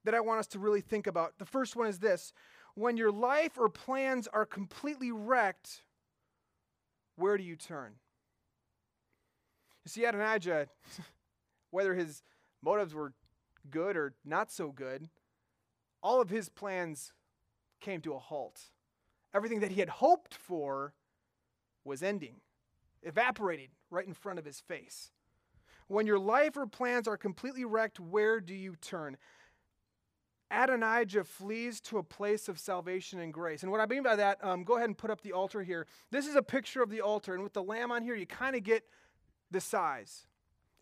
that 0.06 0.14
I 0.14 0.22
want 0.22 0.40
us 0.40 0.48
to 0.48 0.60
really 0.60 0.82
think 0.82 1.08
about. 1.08 1.34
The 1.38 1.46
first 1.46 1.76
one 1.76 1.88
is 1.88 2.00
this 2.00 2.32
When 2.78 2.96
your 2.96 3.12
life 3.12 3.58
or 3.58 3.70
plans 3.70 4.28
are 4.28 4.46
completely 4.46 5.12
wrecked, 5.12 5.82
where 7.16 7.36
do 7.36 7.44
you 7.44 7.56
turn? 7.56 7.94
You 9.84 9.90
see, 9.90 10.06
Adonijah, 10.06 10.68
whether 11.72 11.96
his 11.96 12.22
motives 12.62 12.94
were 12.94 13.14
good 13.72 13.98
or 13.98 14.14
not 14.24 14.52
so 14.52 14.70
good, 14.72 15.10
all 16.04 16.22
of 16.22 16.30
his 16.30 16.50
plans 16.50 17.14
came 17.82 18.00
to 18.02 18.14
a 18.14 18.20
halt. 18.20 18.62
Everything 19.34 19.62
that 19.62 19.72
he 19.72 19.80
had 19.80 19.90
hoped 19.90 20.36
for 20.36 20.94
was 21.84 22.04
ending, 22.04 22.42
evaporated 23.02 23.72
right 23.90 24.06
in 24.06 24.14
front 24.14 24.38
of 24.38 24.46
his 24.46 24.60
face. 24.60 25.10
When 25.88 26.06
your 26.06 26.20
life 26.20 26.56
or 26.56 26.68
plans 26.68 27.08
are 27.08 27.18
completely 27.18 27.66
wrecked, 27.66 28.00
where 28.00 28.40
do 28.40 28.54
you 28.54 28.76
turn? 28.76 29.18
Adonijah 30.50 31.24
flees 31.24 31.82
to 31.82 31.98
a 31.98 32.04
place 32.04 32.48
of 32.48 32.58
salvation 32.58 33.20
and 33.20 33.34
grace. 33.34 33.64
And 33.64 33.72
what 33.72 33.82
I 33.82 33.86
mean 33.86 34.04
by 34.04 34.16
that, 34.16 34.44
um, 34.44 34.64
go 34.64 34.78
ahead 34.78 34.90
and 34.90 34.98
put 34.98 35.12
up 35.12 35.22
the 35.22 35.34
altar 35.34 35.62
here. 35.62 35.88
This 36.10 36.26
is 36.26 36.36
a 36.36 36.42
picture 36.42 36.82
of 36.82 36.90
the 36.90 37.02
altar, 37.02 37.34
and 37.34 37.44
with 37.44 37.54
the 37.54 37.64
lamb 37.64 37.92
on 37.92 38.02
here, 38.02 38.16
you 38.16 38.26
kind 38.26 38.56
of 38.56 38.64
get 38.64 38.84
the 39.52 39.60
size. 39.60 40.26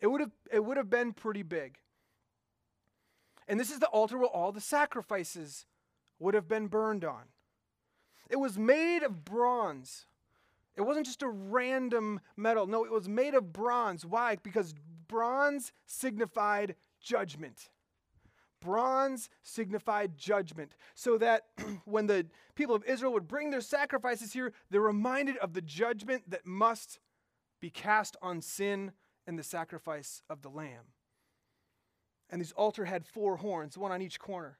It 0.00 0.06
would 0.08 0.20
have 0.20 0.32
it 0.52 0.64
would 0.64 0.76
have 0.76 0.90
been 0.90 1.12
pretty 1.12 1.42
big. 1.42 1.78
And 3.48 3.58
this 3.58 3.70
is 3.70 3.78
the 3.78 3.86
altar 3.86 4.18
where 4.18 4.28
all 4.28 4.52
the 4.52 4.60
sacrifices 4.60 5.66
would 6.18 6.34
have 6.34 6.48
been 6.48 6.66
burned 6.66 7.04
on. 7.04 7.22
It 8.28 8.36
was 8.36 8.58
made 8.58 9.02
of 9.02 9.24
bronze. 9.24 10.06
It 10.76 10.82
wasn't 10.82 11.06
just 11.06 11.22
a 11.22 11.28
random 11.28 12.20
metal. 12.36 12.66
No, 12.66 12.84
it 12.84 12.92
was 12.92 13.08
made 13.08 13.34
of 13.34 13.52
bronze. 13.52 14.04
Why? 14.04 14.36
Because 14.36 14.74
bronze 15.08 15.72
signified 15.86 16.74
judgment. 17.00 17.70
Bronze 18.66 19.30
signified 19.44 20.18
judgment. 20.18 20.74
So 20.94 21.16
that 21.18 21.44
when 21.84 22.08
the 22.08 22.26
people 22.56 22.74
of 22.74 22.84
Israel 22.84 23.12
would 23.12 23.28
bring 23.28 23.50
their 23.50 23.60
sacrifices 23.60 24.32
here, 24.32 24.52
they're 24.70 24.80
reminded 24.80 25.36
of 25.36 25.52
the 25.52 25.62
judgment 25.62 26.28
that 26.30 26.44
must 26.44 26.98
be 27.60 27.70
cast 27.70 28.16
on 28.20 28.42
sin 28.42 28.90
and 29.24 29.38
the 29.38 29.44
sacrifice 29.44 30.20
of 30.28 30.42
the 30.42 30.48
lamb. 30.48 30.92
And 32.28 32.40
this 32.40 32.50
altar 32.52 32.86
had 32.86 33.06
four 33.06 33.36
horns, 33.36 33.78
one 33.78 33.92
on 33.92 34.02
each 34.02 34.18
corner. 34.18 34.58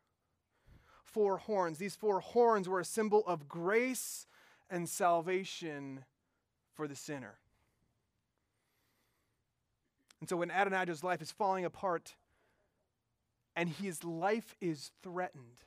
Four 1.03 1.39
horns. 1.39 1.79
These 1.79 1.97
four 1.97 2.21
horns 2.21 2.69
were 2.69 2.81
a 2.81 2.85
symbol 2.85 3.25
of 3.27 3.49
grace 3.49 4.29
and 4.71 4.89
salvation 4.89 6.05
for 6.75 6.87
the 6.87 6.95
sinner. 6.95 7.39
And 10.21 10.29
so 10.29 10.37
when 10.37 10.51
Adonijah's 10.51 11.03
life 11.03 11.21
is 11.21 11.33
falling 11.33 11.65
apart 11.65 12.15
and 13.57 13.69
his 13.69 14.05
life 14.05 14.55
is 14.61 14.93
threatened, 15.03 15.65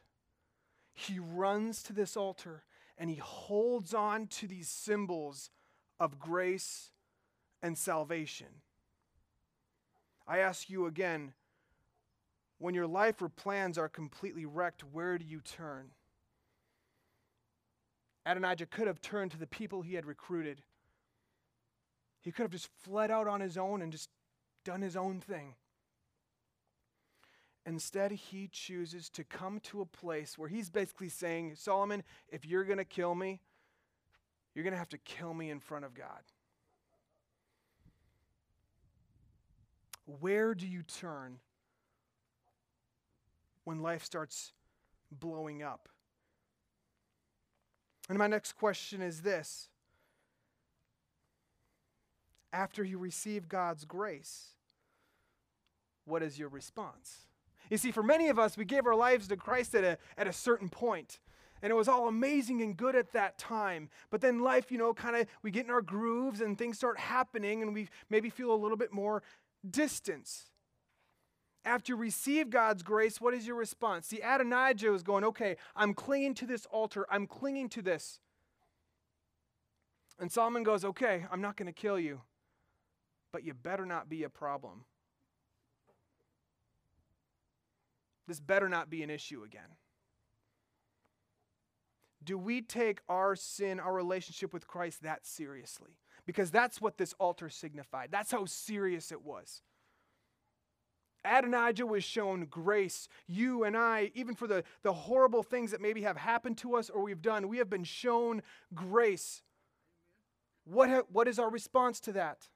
he 0.94 1.20
runs 1.20 1.84
to 1.84 1.94
this 1.94 2.16
altar 2.16 2.64
and 2.98 3.10
he 3.10 3.16
holds 3.16 3.94
on 3.94 4.28
to 4.28 4.48
these 4.48 4.70
symbols 4.70 5.50
of 6.00 6.20
grace 6.20 6.92
and 7.62 7.78
salvation. 7.78 8.48
I 10.28 10.40
ask 10.40 10.70
you 10.70 10.86
again 10.86 11.34
when 12.60 12.76
your 12.76 12.88
life 12.88 13.22
or 13.22 13.30
plans 13.30 13.78
are 13.78 13.90
completely 13.90 14.46
wrecked, 14.46 14.84
where 14.84 15.18
do 15.18 15.26
you 15.26 15.40
turn? 15.40 15.92
Adonijah 18.26 18.66
could 18.66 18.86
have 18.86 19.02
turned 19.02 19.32
to 19.32 19.38
the 19.38 19.48
people 19.48 19.82
he 19.82 19.96
had 19.96 20.06
recruited. 20.06 20.62
He 22.22 22.32
could 22.32 22.44
have 22.44 22.52
just 22.52 22.70
fled 22.84 23.10
out 23.10 23.28
on 23.28 23.40
his 23.40 23.58
own 23.58 23.82
and 23.82 23.92
just 23.92 24.10
done 24.66 24.82
his 24.82 24.98
own 24.98 25.22
thing. 25.22 25.56
Instead, 27.70 28.12
he 28.12 28.50
chooses 28.52 29.10
to 29.12 29.24
come 29.24 29.60
to 29.60 29.80
a 29.80 29.86
place 29.86 30.40
where 30.40 30.50
he's 30.50 30.72
basically 30.72 31.08
saying, 31.08 31.54
Solomon, 31.54 32.02
if 32.30 32.44
you're 32.44 32.64
going 32.64 32.80
to 32.80 32.84
kill 32.84 33.14
me, 33.14 33.42
you're 34.56 34.64
going 34.64 34.74
to 34.74 34.80
have 34.80 34.90
to 34.90 34.98
kill 34.98 35.36
me 35.36 35.52
in 35.52 35.60
front 35.60 35.86
of 35.86 35.94
God. 35.94 36.24
Where 40.20 40.56
do 40.56 40.66
you 40.66 40.82
turn 40.82 41.38
when 43.66 43.84
life 43.84 44.04
starts 44.04 44.52
blowing 45.12 45.62
up? 45.62 45.90
And 48.10 48.18
my 48.18 48.26
next 48.26 48.54
question 48.54 49.04
is 49.04 49.22
this 49.22 49.70
After 52.52 52.84
you 52.84 52.98
receive 52.98 53.48
God's 53.48 53.86
grace, 53.86 54.56
what 56.06 56.24
is 56.24 56.40
your 56.40 56.50
response? 56.50 57.29
You 57.70 57.78
see, 57.78 57.92
for 57.92 58.04
many 58.04 58.30
of 58.30 58.40
us, 58.40 58.58
we 58.58 58.66
gave 58.66 58.86
our 58.86 58.96
lives 58.96 59.28
to 59.28 59.38
Christ 59.38 59.76
at 59.76 59.84
a, 59.84 59.98
at 60.18 60.28
a 60.28 60.34
certain 60.34 60.70
point, 60.70 61.20
and 61.62 61.72
it 61.72 61.76
was 61.76 61.88
all 61.88 62.08
amazing 62.08 62.62
and 62.62 62.76
good 62.76 62.96
at 62.96 63.14
that 63.14 63.38
time. 63.38 63.90
But 64.10 64.22
then 64.22 64.40
life, 64.40 64.72
you 64.72 64.78
know, 64.78 64.94
kind 64.94 65.16
of, 65.16 65.28
we 65.44 65.52
get 65.52 65.66
in 65.66 65.72
our 65.72 65.82
grooves 65.82 66.42
and 66.42 66.58
things 66.58 66.78
start 66.78 66.98
happening, 67.00 67.62
and 67.62 67.74
we 67.74 67.90
maybe 68.10 68.30
feel 68.30 68.52
a 68.52 68.56
little 68.56 68.78
bit 68.78 68.92
more 68.92 69.22
distance 69.70 70.50
after 71.66 71.94
you 71.94 71.98
receive 71.98 72.50
God's 72.50 72.84
grace, 72.84 73.20
what 73.20 73.34
is 73.34 73.46
your 73.46 73.56
response? 73.56 74.08
See, 74.08 74.22
Adonijah 74.22 74.92
was 74.92 75.04
going, 75.04 75.24
okay, 75.24 75.58
I'm 75.76 75.94
clinging 75.94 76.34
to 76.36 76.46
this 76.46 76.66
altar, 76.68 77.06
I'm 77.10 77.28
clinging 77.28 77.70
to 77.70 77.82
this. 77.82 78.20
And 80.20 80.32
Solomon 80.32 80.64
goes, 80.64 80.84
okay, 80.84 81.26
I'm 81.32 81.42
not 81.42 81.56
going 81.56 81.68
to 81.68 81.74
kill 81.74 82.00
you, 82.00 82.22
but 83.32 83.44
you 83.44 83.54
better 83.54 83.86
not 83.86 84.10
be 84.10 84.24
a 84.24 84.30
problem. 84.30 84.86
This 88.30 88.40
better 88.40 88.70
not 88.70 88.92
be 88.92 89.02
an 89.02 89.10
issue 89.10 89.44
again. 89.44 89.76
Do 92.24 92.38
we 92.38 92.62
take 92.62 93.00
our 93.10 93.36
sin, 93.36 93.80
our 93.80 93.92
relationship 93.92 94.54
with 94.54 94.68
Christ, 94.68 95.02
that 95.02 95.26
seriously? 95.26 95.98
Because 96.28 96.52
that's 96.52 96.80
what 96.80 97.00
this 97.00 97.14
altar 97.14 97.50
signified. 97.50 98.10
That's 98.12 98.32
how 98.32 98.46
serious 98.46 99.12
it 99.12 99.24
was. 99.24 99.64
Adonijah 101.26 101.88
was 101.88 102.04
shown 102.04 102.46
grace. 102.46 103.08
You 103.28 103.64
and 103.64 103.76
I, 103.76 104.12
even 104.14 104.36
for 104.36 104.46
the, 104.46 104.64
the 104.84 104.94
horrible 104.94 105.42
things 105.42 105.72
that 105.72 105.82
maybe 105.82 106.04
have 106.04 106.18
happened 106.18 106.60
to 106.60 106.76
us 106.76 106.92
or 106.92 107.02
we've 107.02 107.24
done, 107.24 107.48
we 107.48 107.58
have 107.58 107.70
been 107.70 107.84
shown 107.84 108.44
grace. 108.76 109.42
What, 110.66 110.90
ha- 110.90 111.02
what 111.12 111.28
is 111.28 111.40
our 111.40 111.50
response 111.50 112.00
to 112.02 112.12
that? 112.12 112.48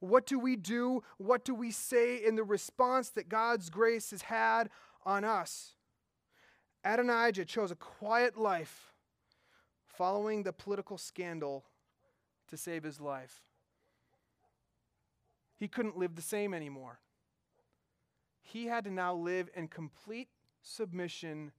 What 0.00 0.26
do 0.26 0.38
we 0.38 0.56
do? 0.56 1.02
What 1.16 1.44
do 1.44 1.54
we 1.54 1.70
say 1.70 2.16
in 2.16 2.36
the 2.36 2.44
response 2.44 3.10
that 3.10 3.28
God's 3.28 3.70
grace 3.70 4.10
has 4.12 4.22
had 4.22 4.70
on 5.04 5.24
us? 5.24 5.74
Adonijah 6.84 7.44
chose 7.44 7.70
a 7.70 7.76
quiet 7.76 8.36
life 8.36 8.92
following 9.86 10.44
the 10.44 10.52
political 10.52 10.96
scandal 10.96 11.64
to 12.48 12.56
save 12.56 12.84
his 12.84 13.00
life 13.00 13.42
he 15.58 15.68
couldn't 15.68 15.98
live 15.98 16.14
the 16.14 16.22
same 16.22 16.54
anymore. 16.54 17.00
He 18.40 18.66
had 18.66 18.84
to 18.84 18.90
now 18.90 19.14
live 19.14 19.50
in 19.54 19.68
complete 19.68 20.28
submission 20.62 21.52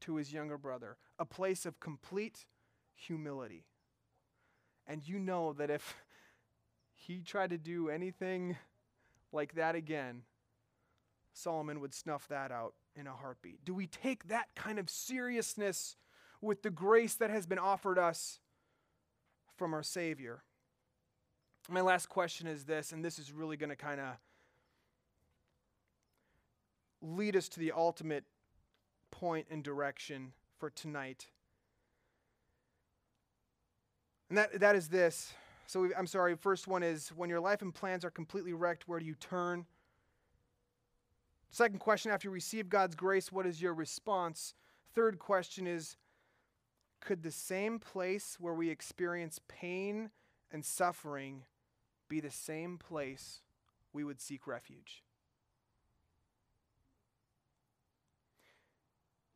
to 0.00 0.16
his 0.16 0.32
younger 0.32 0.58
brother, 0.58 0.96
a 1.18 1.24
place 1.24 1.64
of 1.64 1.80
complete 1.80 2.44
humility. 2.94 3.64
And 4.86 5.06
you 5.06 5.18
know 5.18 5.52
that 5.54 5.70
if 5.70 5.94
he 6.96 7.20
tried 7.20 7.50
to 7.50 7.58
do 7.58 7.88
anything 7.88 8.56
like 9.32 9.54
that 9.54 9.74
again, 9.74 10.22
Solomon 11.32 11.80
would 11.80 11.94
snuff 11.94 12.26
that 12.28 12.50
out 12.50 12.74
in 12.96 13.06
a 13.06 13.12
heartbeat. 13.12 13.64
Do 13.64 13.74
we 13.74 13.86
take 13.86 14.28
that 14.28 14.48
kind 14.56 14.78
of 14.78 14.88
seriousness 14.88 15.96
with 16.40 16.62
the 16.62 16.70
grace 16.70 17.14
that 17.14 17.30
has 17.30 17.46
been 17.46 17.58
offered 17.58 17.98
us 17.98 18.40
from 19.56 19.74
our 19.74 19.82
Savior? 19.82 20.42
My 21.68 21.82
last 21.82 22.08
question 22.08 22.46
is 22.46 22.64
this, 22.64 22.92
and 22.92 23.04
this 23.04 23.18
is 23.18 23.32
really 23.32 23.56
going 23.56 23.70
to 23.70 23.76
kind 23.76 24.00
of 24.00 24.16
lead 27.02 27.36
us 27.36 27.48
to 27.50 27.60
the 27.60 27.72
ultimate 27.72 28.24
point 29.10 29.46
and 29.50 29.62
direction 29.62 30.32
for 30.58 30.70
tonight. 30.70 31.26
And 34.28 34.38
that, 34.38 34.60
that 34.60 34.74
is 34.74 34.88
this. 34.88 35.32
So 35.66 35.80
we, 35.80 35.94
I'm 35.94 36.06
sorry, 36.06 36.36
first 36.36 36.68
one 36.68 36.82
is 36.82 37.08
when 37.08 37.28
your 37.28 37.40
life 37.40 37.62
and 37.62 37.74
plans 37.74 38.04
are 38.04 38.10
completely 38.10 38.52
wrecked, 38.52 38.86
where 38.86 39.00
do 39.00 39.06
you 39.06 39.14
turn? 39.14 39.66
Second 41.50 41.78
question 41.78 42.10
after 42.10 42.28
you 42.28 42.32
receive 42.32 42.68
God's 42.68 42.94
grace, 42.94 43.32
what 43.32 43.46
is 43.46 43.60
your 43.60 43.74
response? 43.74 44.54
Third 44.94 45.18
question 45.18 45.66
is 45.66 45.96
could 47.00 47.22
the 47.22 47.30
same 47.30 47.78
place 47.78 48.36
where 48.40 48.54
we 48.54 48.70
experience 48.70 49.40
pain 49.48 50.10
and 50.50 50.64
suffering 50.64 51.44
be 52.08 52.20
the 52.20 52.30
same 52.30 52.78
place 52.78 53.42
we 53.92 54.04
would 54.04 54.20
seek 54.20 54.46
refuge? 54.46 55.02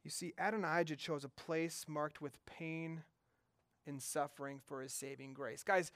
You 0.03 0.11
see, 0.11 0.33
Adonijah 0.39 0.97
chose 0.97 1.25
a 1.25 1.29
place 1.29 1.85
marked 1.87 2.21
with 2.21 2.45
pain 2.47 3.03
and 3.87 4.03
suffering 4.03 4.61
for 4.65 4.81
his 4.83 4.93
saving 4.93 5.35
grace. 5.35 5.63
Guys, 5.63 5.93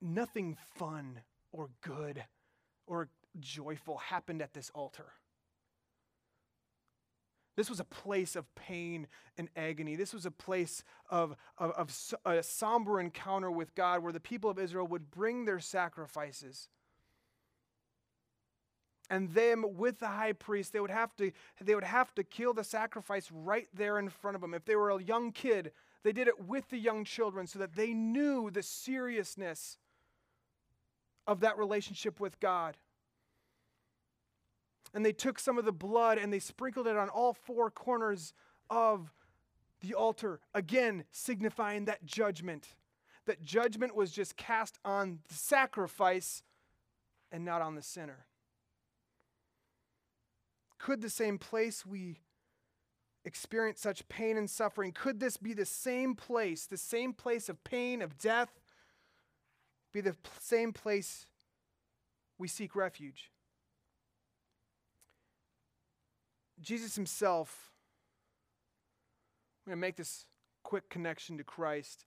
nothing 0.00 0.56
fun 0.76 1.20
or 1.52 1.70
good 1.82 2.24
or 2.86 3.08
joyful 3.38 3.98
happened 3.98 4.42
at 4.42 4.54
this 4.54 4.70
altar. 4.74 5.12
This 7.56 7.68
was 7.68 7.80
a 7.80 7.84
place 7.84 8.36
of 8.36 8.52
pain 8.54 9.06
and 9.36 9.48
agony. 9.54 9.96
This 9.96 10.14
was 10.14 10.24
a 10.24 10.30
place 10.30 10.82
of, 11.10 11.36
of, 11.58 11.72
of, 11.72 12.14
a 12.24 12.42
somber 12.42 13.00
encounter 13.00 13.50
with 13.50 13.74
God 13.74 14.02
where 14.02 14.12
the 14.12 14.20
people 14.20 14.48
of 14.48 14.58
Israel 14.58 14.86
would 14.86 15.10
bring 15.10 15.44
their 15.44 15.60
sacrifices. 15.60 16.68
And 19.10 19.34
them 19.34 19.64
with 19.76 19.98
the 19.98 20.06
high 20.06 20.32
priest, 20.32 20.72
they 20.72 20.80
would 20.80 20.90
have 20.90 21.14
to, 21.16 21.32
they 21.60 21.74
would 21.74 21.84
have 21.84 22.14
to 22.14 22.22
kill 22.22 22.54
the 22.54 22.64
sacrifice 22.64 23.28
right 23.32 23.68
there 23.74 23.98
in 23.98 24.08
front 24.08 24.36
of 24.36 24.40
them. 24.40 24.54
If 24.54 24.64
they 24.64 24.76
were 24.76 24.90
a 24.90 25.02
young 25.02 25.32
kid, 25.32 25.72
they 26.04 26.12
did 26.12 26.28
it 26.28 26.46
with 26.46 26.70
the 26.70 26.78
young 26.78 27.04
children 27.04 27.46
so 27.46 27.58
that 27.58 27.74
they 27.74 27.92
knew 27.92 28.50
the 28.50 28.62
seriousness 28.62 29.76
of 31.26 31.40
that 31.40 31.58
relationship 31.58 32.20
with 32.20 32.38
God. 32.40 32.76
And 34.92 35.04
they 35.04 35.12
took 35.12 35.38
some 35.38 35.58
of 35.58 35.64
the 35.64 35.72
blood 35.72 36.18
and 36.18 36.32
they 36.32 36.38
sprinkled 36.38 36.86
it 36.86 36.96
on 36.96 37.08
all 37.08 37.32
four 37.32 37.70
corners 37.70 38.32
of 38.68 39.12
the 39.80 39.94
altar, 39.94 40.40
again, 40.54 41.04
signifying 41.10 41.86
that 41.86 42.04
judgment. 42.04 42.74
That 43.26 43.42
judgment 43.42 43.94
was 43.94 44.10
just 44.10 44.36
cast 44.36 44.78
on 44.84 45.20
the 45.28 45.34
sacrifice 45.34 46.42
and 47.30 47.44
not 47.44 47.62
on 47.62 47.76
the 47.76 47.82
sinner. 47.82 48.26
Could 50.78 51.02
the 51.02 51.10
same 51.10 51.38
place 51.38 51.86
we 51.86 52.20
experience 53.24 53.80
such 53.80 54.08
pain 54.08 54.36
and 54.36 54.48
suffering, 54.48 54.92
could 54.92 55.20
this 55.20 55.36
be 55.36 55.52
the 55.52 55.66
same 55.66 56.14
place, 56.14 56.66
the 56.66 56.76
same 56.76 57.12
place 57.12 57.48
of 57.48 57.62
pain, 57.64 58.02
of 58.02 58.18
death, 58.18 58.59
be 59.92 60.00
the 60.00 60.16
same 60.40 60.72
place 60.72 61.26
we 62.38 62.48
seek 62.48 62.74
refuge? 62.74 63.30
Jesus 66.60 66.94
himself, 66.94 67.70
I'm 69.66 69.70
going 69.70 69.78
to 69.78 69.80
make 69.80 69.96
this 69.96 70.26
quick 70.62 70.88
connection 70.88 71.38
to 71.38 71.44
Christ 71.44 72.04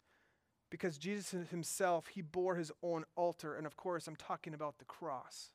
because 0.69 0.97
Jesus 0.97 1.49
himself, 1.49 2.07
he 2.07 2.21
bore 2.21 2.55
his 2.55 2.71
own 2.81 3.05
altar. 3.15 3.55
And 3.55 3.65
of 3.65 3.75
course, 3.77 4.07
I'm 4.07 4.15
talking 4.15 4.53
about 4.53 4.79
the 4.79 4.85
cross. 4.85 5.49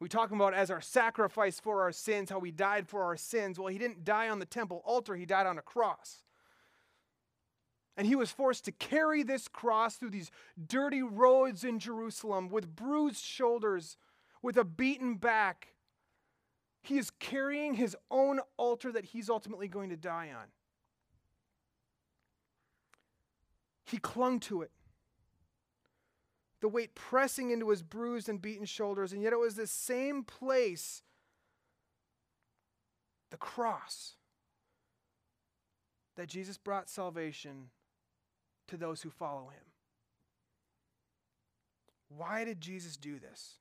We 0.00 0.08
talk 0.08 0.30
about 0.30 0.54
as 0.54 0.70
our 0.70 0.80
sacrifice 0.80 1.58
for 1.58 1.82
our 1.82 1.92
sins, 1.92 2.30
how 2.30 2.40
he 2.40 2.52
died 2.52 2.88
for 2.88 3.02
our 3.02 3.16
sins. 3.16 3.58
Well, 3.58 3.68
he 3.68 3.78
didn't 3.78 4.04
die 4.04 4.28
on 4.28 4.38
the 4.38 4.46
temple 4.46 4.82
altar, 4.84 5.16
he 5.16 5.26
died 5.26 5.46
on 5.46 5.58
a 5.58 5.62
cross. 5.62 6.22
And 7.98 8.06
he 8.06 8.14
was 8.14 8.30
forced 8.30 8.64
to 8.66 8.72
carry 8.72 9.24
this 9.24 9.48
cross 9.48 9.96
through 9.96 10.10
these 10.10 10.30
dirty 10.68 11.02
roads 11.02 11.64
in 11.64 11.80
Jerusalem 11.80 12.48
with 12.48 12.76
bruised 12.76 13.24
shoulders, 13.24 13.96
with 14.40 14.56
a 14.56 14.62
beaten 14.62 15.16
back. 15.16 15.74
He 16.80 16.96
is 16.96 17.10
carrying 17.10 17.74
his 17.74 17.96
own 18.08 18.38
altar 18.56 18.92
that 18.92 19.06
he's 19.06 19.28
ultimately 19.28 19.66
going 19.66 19.90
to 19.90 19.96
die 19.96 20.30
on. 20.30 20.46
He 23.84 23.98
clung 23.98 24.38
to 24.40 24.62
it 24.62 24.70
the 26.60 26.68
weight 26.68 26.94
pressing 26.94 27.50
into 27.50 27.70
his 27.70 27.82
bruised 27.82 28.28
and 28.28 28.40
beaten 28.40 28.64
shoulders, 28.64 29.12
and 29.12 29.22
yet 29.22 29.32
it 29.32 29.40
was 29.40 29.56
the 29.56 29.66
same 29.66 30.22
place, 30.22 31.02
the 33.30 33.36
cross, 33.36 34.14
that 36.14 36.28
Jesus 36.28 36.58
brought 36.58 36.88
salvation 36.88 37.70
to 38.68 38.76
those 38.76 39.02
who 39.02 39.10
follow 39.10 39.48
him. 39.48 39.64
Why 42.08 42.44
did 42.44 42.60
Jesus 42.60 42.96
do 42.96 43.18
this? 43.18 43.56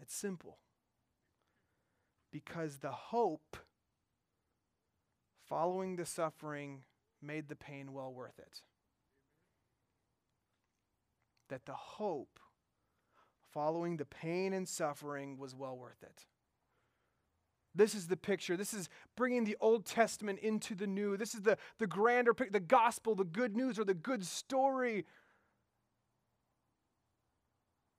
It's 0.00 0.14
simple. 0.14 0.58
Because 2.32 2.78
the 2.78 2.90
hope 2.90 3.56
following 5.48 5.96
the 5.96 6.06
suffering 6.06 6.84
made 7.20 7.48
the 7.48 7.56
pain 7.56 7.92
well 7.92 8.12
worth 8.12 8.38
it 8.38 8.62
that 11.50 11.66
the 11.66 11.74
hope 11.74 12.40
following 13.52 13.98
the 13.98 14.06
pain 14.06 14.52
and 14.52 14.66
suffering 14.66 15.36
was 15.36 15.54
well 15.54 15.76
worth 15.76 16.02
it. 16.02 16.24
This 17.74 17.94
is 17.94 18.08
the 18.08 18.16
picture. 18.16 18.56
This 18.56 18.74
is 18.74 18.88
bringing 19.16 19.44
the 19.44 19.56
Old 19.60 19.84
Testament 19.84 20.40
into 20.40 20.74
the 20.74 20.86
New. 20.86 21.16
This 21.16 21.34
is 21.34 21.42
the, 21.42 21.56
the 21.78 21.86
grander 21.86 22.34
picture, 22.34 22.52
the 22.52 22.60
gospel, 22.60 23.14
the 23.14 23.24
good 23.24 23.56
news, 23.56 23.78
or 23.78 23.84
the 23.84 23.94
good 23.94 24.24
story. 24.24 25.06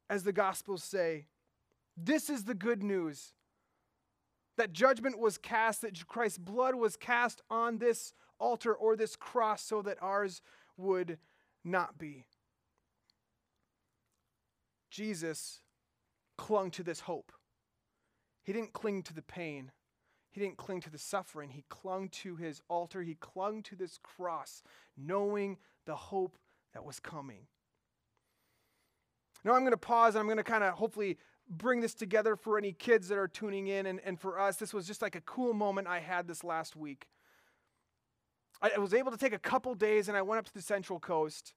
As 0.09 0.23
the 0.23 0.33
Gospels 0.33 0.83
say, 0.83 1.27
this 1.95 2.29
is 2.29 2.43
the 2.43 2.53
good 2.53 2.83
news 2.83 3.33
that 4.57 4.73
judgment 4.73 5.17
was 5.17 5.37
cast, 5.37 5.81
that 5.81 6.05
Christ's 6.05 6.37
blood 6.37 6.75
was 6.75 6.97
cast 6.97 7.41
on 7.49 7.77
this 7.77 8.13
altar 8.39 8.73
or 8.73 8.95
this 8.95 9.15
cross 9.15 9.63
so 9.63 9.81
that 9.81 9.97
ours 10.01 10.41
would 10.75 11.17
not 11.63 11.97
be. 11.97 12.25
Jesus 14.89 15.61
clung 16.37 16.71
to 16.71 16.83
this 16.83 17.01
hope. 17.01 17.31
He 18.43 18.53
didn't 18.53 18.73
cling 18.73 19.03
to 19.03 19.13
the 19.13 19.21
pain. 19.21 19.71
He 20.31 20.39
didn't 20.39 20.57
cling 20.57 20.81
to 20.81 20.89
the 20.89 20.97
suffering. 20.97 21.49
He 21.49 21.65
clung 21.69 22.09
to 22.09 22.35
his 22.35 22.61
altar. 22.69 23.01
He 23.01 23.15
clung 23.15 23.61
to 23.63 23.75
this 23.75 23.99
cross, 24.01 24.63
knowing 24.97 25.57
the 25.85 25.95
hope 25.95 26.37
that 26.73 26.85
was 26.85 26.99
coming. 26.99 27.47
Now, 29.43 29.53
I'm 29.53 29.61
going 29.61 29.71
to 29.71 29.77
pause 29.77 30.15
and 30.15 30.19
I'm 30.19 30.27
going 30.27 30.37
to 30.37 30.43
kind 30.43 30.63
of 30.63 30.75
hopefully 30.75 31.17
bring 31.49 31.81
this 31.81 31.93
together 31.93 32.35
for 32.35 32.57
any 32.57 32.71
kids 32.71 33.09
that 33.09 33.17
are 33.17 33.27
tuning 33.27 33.67
in. 33.67 33.85
And, 33.85 33.99
and 34.05 34.19
for 34.19 34.39
us, 34.39 34.55
this 34.55 34.73
was 34.73 34.87
just 34.87 35.01
like 35.01 35.15
a 35.15 35.21
cool 35.21 35.53
moment 35.53 35.87
I 35.87 35.99
had 35.99 36.27
this 36.27 36.43
last 36.43 36.75
week. 36.75 37.07
I, 38.61 38.71
I 38.75 38.79
was 38.79 38.93
able 38.93 39.11
to 39.11 39.17
take 39.17 39.33
a 39.33 39.39
couple 39.39 39.73
days 39.75 40.07
and 40.07 40.15
I 40.15 40.21
went 40.21 40.39
up 40.39 40.45
to 40.45 40.53
the 40.53 40.61
Central 40.61 40.99
Coast 40.99 41.53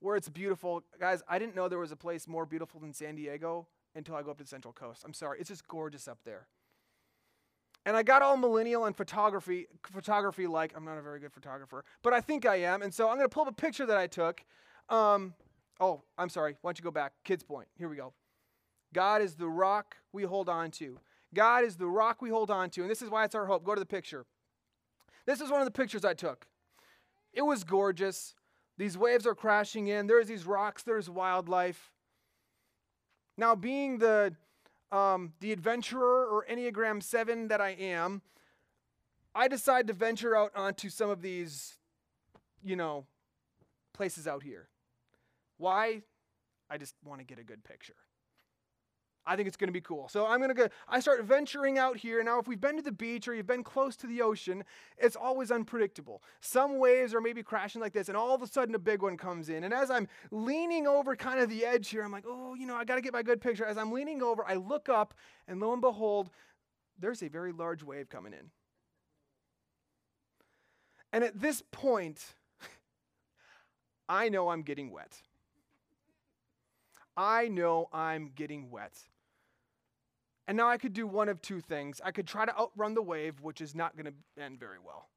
where 0.00 0.16
it's 0.16 0.28
beautiful. 0.28 0.82
Guys, 0.98 1.22
I 1.28 1.38
didn't 1.38 1.56
know 1.56 1.68
there 1.68 1.78
was 1.78 1.92
a 1.92 1.96
place 1.96 2.28
more 2.28 2.46
beautiful 2.46 2.80
than 2.80 2.92
San 2.92 3.16
Diego 3.16 3.66
until 3.94 4.16
I 4.16 4.22
go 4.22 4.30
up 4.30 4.38
to 4.38 4.44
the 4.44 4.48
Central 4.48 4.72
Coast. 4.72 5.02
I'm 5.04 5.14
sorry, 5.14 5.38
it's 5.40 5.48
just 5.48 5.66
gorgeous 5.68 6.08
up 6.08 6.18
there. 6.24 6.46
And 7.86 7.96
I 7.96 8.02
got 8.02 8.22
all 8.22 8.36
millennial 8.36 8.86
and 8.86 8.96
photography, 8.96 9.66
photography 9.92 10.46
like. 10.46 10.72
I'm 10.74 10.84
not 10.84 10.96
a 10.96 11.02
very 11.02 11.20
good 11.20 11.32
photographer, 11.32 11.84
but 12.02 12.14
I 12.14 12.20
think 12.20 12.46
I 12.46 12.56
am. 12.56 12.80
And 12.80 12.92
so 12.92 13.08
I'm 13.08 13.16
going 13.16 13.28
to 13.28 13.32
pull 13.32 13.42
up 13.42 13.48
a 13.48 13.52
picture 13.52 13.84
that 13.86 13.98
I 13.98 14.06
took. 14.06 14.42
Um, 14.88 15.34
oh, 15.80 16.02
I'm 16.16 16.30
sorry. 16.30 16.56
Why 16.62 16.70
don't 16.70 16.78
you 16.78 16.84
go 16.84 16.90
back? 16.90 17.12
Kids 17.24 17.42
point. 17.42 17.68
Here 17.76 17.88
we 17.88 17.96
go. 17.96 18.14
God 18.94 19.20
is 19.20 19.34
the 19.34 19.48
rock 19.48 19.96
we 20.12 20.22
hold 20.22 20.48
on 20.48 20.70
to. 20.72 20.98
God 21.34 21.64
is 21.64 21.76
the 21.76 21.86
rock 21.86 22.22
we 22.22 22.30
hold 22.30 22.50
on 22.50 22.70
to. 22.70 22.82
And 22.82 22.90
this 22.90 23.02
is 23.02 23.10
why 23.10 23.24
it's 23.24 23.34
our 23.34 23.46
hope. 23.46 23.64
Go 23.64 23.74
to 23.74 23.80
the 23.80 23.86
picture. 23.86 24.24
This 25.26 25.40
is 25.40 25.50
one 25.50 25.60
of 25.60 25.66
the 25.66 25.72
pictures 25.72 26.04
I 26.04 26.14
took. 26.14 26.46
It 27.34 27.42
was 27.42 27.64
gorgeous. 27.64 28.34
These 28.78 28.96
waves 28.96 29.26
are 29.26 29.34
crashing 29.34 29.88
in. 29.88 30.06
There's 30.06 30.28
these 30.28 30.46
rocks, 30.46 30.82
there's 30.82 31.10
wildlife. 31.10 31.90
Now, 33.36 33.54
being 33.54 33.98
the, 33.98 34.34
um, 34.92 35.32
the 35.40 35.52
adventurer 35.52 36.26
or 36.26 36.46
Enneagram 36.50 37.02
7 37.02 37.48
that 37.48 37.60
I 37.60 37.70
am, 37.70 38.22
I 39.34 39.48
decide 39.48 39.88
to 39.88 39.92
venture 39.92 40.36
out 40.36 40.52
onto 40.54 40.88
some 40.88 41.10
of 41.10 41.20
these, 41.20 41.76
you 42.62 42.76
know, 42.76 43.06
places 43.92 44.28
out 44.28 44.42
here. 44.42 44.68
Why? 45.58 46.02
I 46.70 46.78
just 46.78 46.94
want 47.04 47.20
to 47.20 47.24
get 47.24 47.38
a 47.38 47.44
good 47.44 47.64
picture. 47.64 47.96
I 49.26 49.36
think 49.36 49.48
it's 49.48 49.56
going 49.56 49.68
to 49.68 49.72
be 49.72 49.80
cool. 49.80 50.08
So 50.08 50.26
I'm 50.26 50.38
going 50.38 50.50
to 50.50 50.54
go, 50.54 50.68
I 50.86 51.00
start 51.00 51.24
venturing 51.24 51.78
out 51.78 51.96
here. 51.96 52.22
Now, 52.22 52.38
if 52.38 52.46
we've 52.46 52.60
been 52.60 52.76
to 52.76 52.82
the 52.82 52.92
beach 52.92 53.26
or 53.26 53.34
you've 53.34 53.46
been 53.46 53.64
close 53.64 53.96
to 53.96 54.06
the 54.06 54.20
ocean, 54.20 54.64
it's 54.98 55.16
always 55.16 55.50
unpredictable. 55.50 56.22
Some 56.40 56.78
waves 56.78 57.14
are 57.14 57.20
maybe 57.20 57.42
crashing 57.42 57.80
like 57.80 57.94
this, 57.94 58.08
and 58.08 58.16
all 58.16 58.34
of 58.34 58.42
a 58.42 58.46
sudden 58.46 58.74
a 58.74 58.78
big 58.78 59.02
one 59.02 59.16
comes 59.16 59.48
in. 59.48 59.64
And 59.64 59.72
as 59.72 59.90
I'm 59.90 60.08
leaning 60.30 60.86
over 60.86 61.16
kind 61.16 61.40
of 61.40 61.48
the 61.48 61.64
edge 61.64 61.88
here, 61.88 62.02
I'm 62.02 62.12
like, 62.12 62.24
oh, 62.28 62.54
you 62.54 62.66
know, 62.66 62.76
I 62.76 62.84
got 62.84 62.96
to 62.96 63.00
get 63.00 63.14
my 63.14 63.22
good 63.22 63.40
picture. 63.40 63.64
As 63.64 63.78
I'm 63.78 63.92
leaning 63.92 64.22
over, 64.22 64.44
I 64.46 64.54
look 64.54 64.88
up, 64.90 65.14
and 65.48 65.58
lo 65.58 65.72
and 65.72 65.80
behold, 65.80 66.30
there's 66.98 67.22
a 67.22 67.28
very 67.28 67.52
large 67.52 67.82
wave 67.82 68.10
coming 68.10 68.34
in. 68.34 68.50
And 71.14 71.24
at 71.24 71.40
this 71.40 71.62
point, 71.70 72.34
I 74.08 74.28
know 74.28 74.50
I'm 74.50 74.62
getting 74.62 74.90
wet. 74.90 75.22
I 77.16 77.48
know 77.48 77.88
I'm 77.92 78.32
getting 78.34 78.70
wet. 78.70 78.98
And 80.46 80.56
now 80.56 80.68
I 80.68 80.76
could 80.76 80.92
do 80.92 81.06
one 81.06 81.28
of 81.28 81.40
two 81.40 81.60
things. 81.60 82.00
I 82.04 82.10
could 82.10 82.26
try 82.26 82.44
to 82.44 82.58
outrun 82.58 82.94
the 82.94 83.02
wave, 83.02 83.40
which 83.40 83.60
is 83.60 83.74
not 83.74 83.96
going 83.96 84.06
to 84.06 84.42
end 84.42 84.60
very 84.60 84.78
well. 84.84 85.08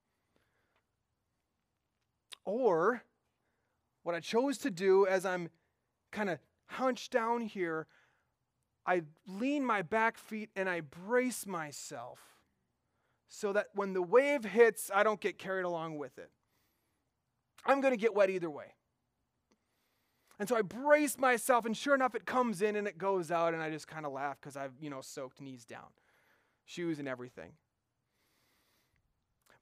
Or 2.45 3.03
what 4.03 4.15
I 4.15 4.21
chose 4.21 4.57
to 4.59 4.71
do 4.71 5.05
as 5.05 5.25
I'm 5.25 5.49
kind 6.11 6.29
of 6.29 6.39
hunched 6.67 7.11
down 7.11 7.41
here, 7.41 7.87
I 8.85 9.01
lean 9.27 9.65
my 9.65 9.81
back 9.81 10.17
feet 10.17 10.49
and 10.55 10.69
I 10.69 10.79
brace 10.79 11.45
myself 11.45 12.19
so 13.27 13.51
that 13.51 13.67
when 13.73 13.91
the 13.91 14.01
wave 14.01 14.45
hits, 14.45 14.89
I 14.95 15.03
don't 15.03 15.19
get 15.19 15.37
carried 15.37 15.65
along 15.65 15.97
with 15.97 16.17
it. 16.17 16.31
I'm 17.65 17.81
going 17.81 17.91
to 17.91 17.99
get 17.99 18.15
wet 18.15 18.29
either 18.29 18.49
way. 18.49 18.75
And 20.39 20.47
so 20.47 20.55
I 20.55 20.61
brace 20.61 21.17
myself, 21.17 21.65
and 21.65 21.75
sure 21.75 21.95
enough, 21.95 22.13
it 22.13 22.25
comes 22.25 22.61
in 22.61 22.75
and 22.75 22.87
it 22.87 22.97
goes 22.97 23.31
out, 23.31 23.53
and 23.53 23.63
I 23.63 23.71
just 23.71 23.87
kind 23.87 24.05
of 24.05 24.11
laugh 24.11 24.37
because 24.39 24.55
I've, 24.55 24.73
you 24.79 24.89
know, 24.89 25.01
soaked 25.01 25.41
knees 25.41 25.65
down, 25.65 25.87
shoes 26.65 26.99
and 26.99 27.07
everything. 27.07 27.53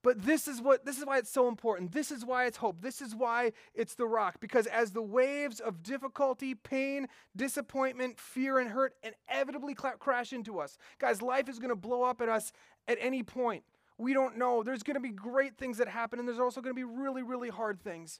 But 0.06 0.22
this 0.22 0.48
is 0.48 0.62
what 0.62 0.86
this 0.86 1.00
is 1.00 1.06
why 1.08 1.18
it's 1.18 1.32
so 1.32 1.48
important. 1.48 1.92
This 1.92 2.12
is 2.12 2.24
why 2.24 2.46
it's 2.46 2.58
hope. 2.58 2.80
This 2.80 3.02
is 3.02 3.16
why 3.16 3.54
it's 3.74 3.96
the 3.96 4.06
rock 4.06 4.36
because 4.40 4.68
as 4.68 4.92
the 4.92 5.02
waves 5.02 5.60
of 5.60 5.82
difficulty, 5.82 6.54
pain, 6.54 7.08
disappointment, 7.36 8.20
fear 8.20 8.60
and 8.60 8.70
hurt 8.70 8.94
inevitably 9.02 9.74
crash 9.74 10.32
into 10.32 10.60
us. 10.60 10.78
Guys, 11.00 11.24
life 11.24 11.50
is 11.50 11.58
going 11.58 11.70
to 11.70 11.76
blow 11.76 12.04
up 12.04 12.22
at 12.22 12.30
us 12.30 12.52
at 12.88 13.00
any 13.02 13.24
point. 13.24 13.64
We 13.98 14.14
don't 14.14 14.38
know. 14.38 14.62
There's 14.62 14.84
going 14.84 14.94
to 14.94 15.02
be 15.02 15.10
great 15.10 15.58
things 15.58 15.80
that 15.80 15.88
happen 15.88 16.20
and 16.20 16.28
there's 16.28 16.38
also 16.38 16.62
going 16.62 16.76
to 16.76 16.80
be 16.80 16.84
really 16.84 17.24
really 17.24 17.50
hard 17.50 17.82
things. 17.82 18.20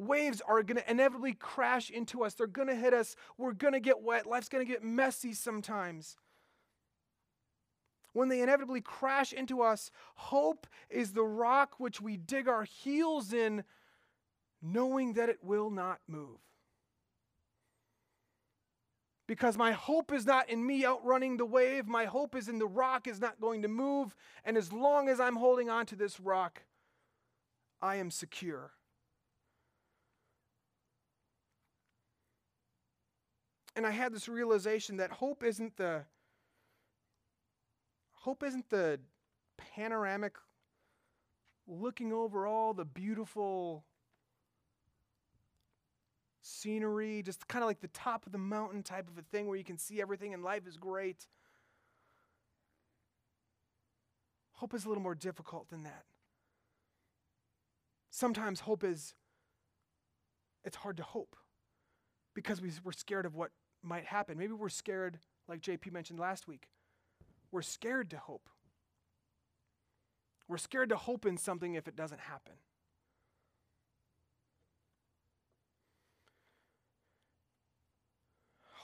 Waves 0.00 0.40
are 0.46 0.62
going 0.62 0.78
to 0.78 0.90
inevitably 0.90 1.34
crash 1.34 1.90
into 1.90 2.24
us. 2.24 2.34
They're 2.34 2.46
going 2.46 2.68
to 2.68 2.74
hit 2.74 2.94
us. 2.94 3.16
We're 3.38 3.52
going 3.52 3.74
to 3.74 3.80
get 3.80 4.02
wet. 4.02 4.26
Life's 4.26 4.48
going 4.48 4.64
to 4.64 4.70
get 4.70 4.82
messy 4.82 5.32
sometimes 5.32 6.16
when 8.12 8.28
they 8.28 8.42
inevitably 8.42 8.80
crash 8.80 9.32
into 9.32 9.62
us, 9.62 9.90
hope 10.14 10.66
is 10.88 11.12
the 11.12 11.24
rock 11.24 11.74
which 11.78 12.00
we 12.00 12.16
dig 12.16 12.48
our 12.48 12.64
heels 12.64 13.32
in, 13.32 13.64
knowing 14.60 15.14
that 15.14 15.28
it 15.28 15.38
will 15.42 15.70
not 15.70 16.00
move. 16.08 16.38
Because 19.26 19.56
my 19.56 19.70
hope 19.70 20.12
is 20.12 20.26
not 20.26 20.50
in 20.50 20.66
me 20.66 20.84
outrunning 20.84 21.36
the 21.36 21.46
wave, 21.46 21.86
my 21.86 22.04
hope 22.04 22.34
is 22.34 22.48
in 22.48 22.58
the 22.58 22.66
rock 22.66 23.06
is 23.06 23.20
not 23.20 23.40
going 23.40 23.62
to 23.62 23.68
move, 23.68 24.16
and 24.44 24.56
as 24.56 24.72
long 24.72 25.08
as 25.08 25.20
I'm 25.20 25.36
holding 25.36 25.70
on 25.70 25.86
to 25.86 25.96
this 25.96 26.18
rock, 26.18 26.64
I 27.80 27.96
am 27.96 28.10
secure. 28.10 28.72
And 33.80 33.86
I 33.86 33.92
had 33.92 34.12
this 34.12 34.28
realization 34.28 34.98
that 34.98 35.10
hope 35.10 35.42
isn't 35.42 35.78
the 35.78 36.02
Hope 38.12 38.42
isn't 38.42 38.68
the 38.68 39.00
panoramic 39.56 40.36
looking 41.66 42.12
over 42.12 42.46
all 42.46 42.74
the 42.74 42.84
beautiful 42.84 43.86
scenery, 46.42 47.22
just 47.22 47.48
kind 47.48 47.62
of 47.62 47.68
like 47.68 47.80
the 47.80 47.88
top 47.88 48.26
of 48.26 48.32
the 48.32 48.38
mountain 48.38 48.82
type 48.82 49.08
of 49.08 49.16
a 49.16 49.22
thing 49.22 49.46
where 49.46 49.56
you 49.56 49.64
can 49.64 49.78
see 49.78 50.02
everything 50.02 50.34
and 50.34 50.44
life 50.44 50.66
is 50.66 50.76
great. 50.76 51.26
Hope 54.52 54.74
is 54.74 54.84
a 54.84 54.88
little 54.88 55.02
more 55.02 55.14
difficult 55.14 55.70
than 55.70 55.84
that. 55.84 56.04
Sometimes 58.10 58.60
hope 58.60 58.84
is, 58.84 59.14
it's 60.64 60.76
hard 60.76 60.98
to 60.98 61.02
hope 61.02 61.34
because 62.34 62.60
we, 62.60 62.70
we're 62.84 62.92
scared 62.92 63.24
of 63.24 63.34
what 63.34 63.50
might 63.82 64.04
happen. 64.06 64.38
Maybe 64.38 64.52
we're 64.52 64.68
scared, 64.68 65.18
like 65.48 65.60
JP 65.60 65.92
mentioned 65.92 66.18
last 66.18 66.46
week, 66.46 66.68
we're 67.50 67.62
scared 67.62 68.10
to 68.10 68.18
hope. 68.18 68.48
We're 70.48 70.58
scared 70.58 70.88
to 70.88 70.96
hope 70.96 71.26
in 71.26 71.36
something 71.36 71.74
if 71.74 71.86
it 71.86 71.96
doesn't 71.96 72.20
happen. 72.20 72.54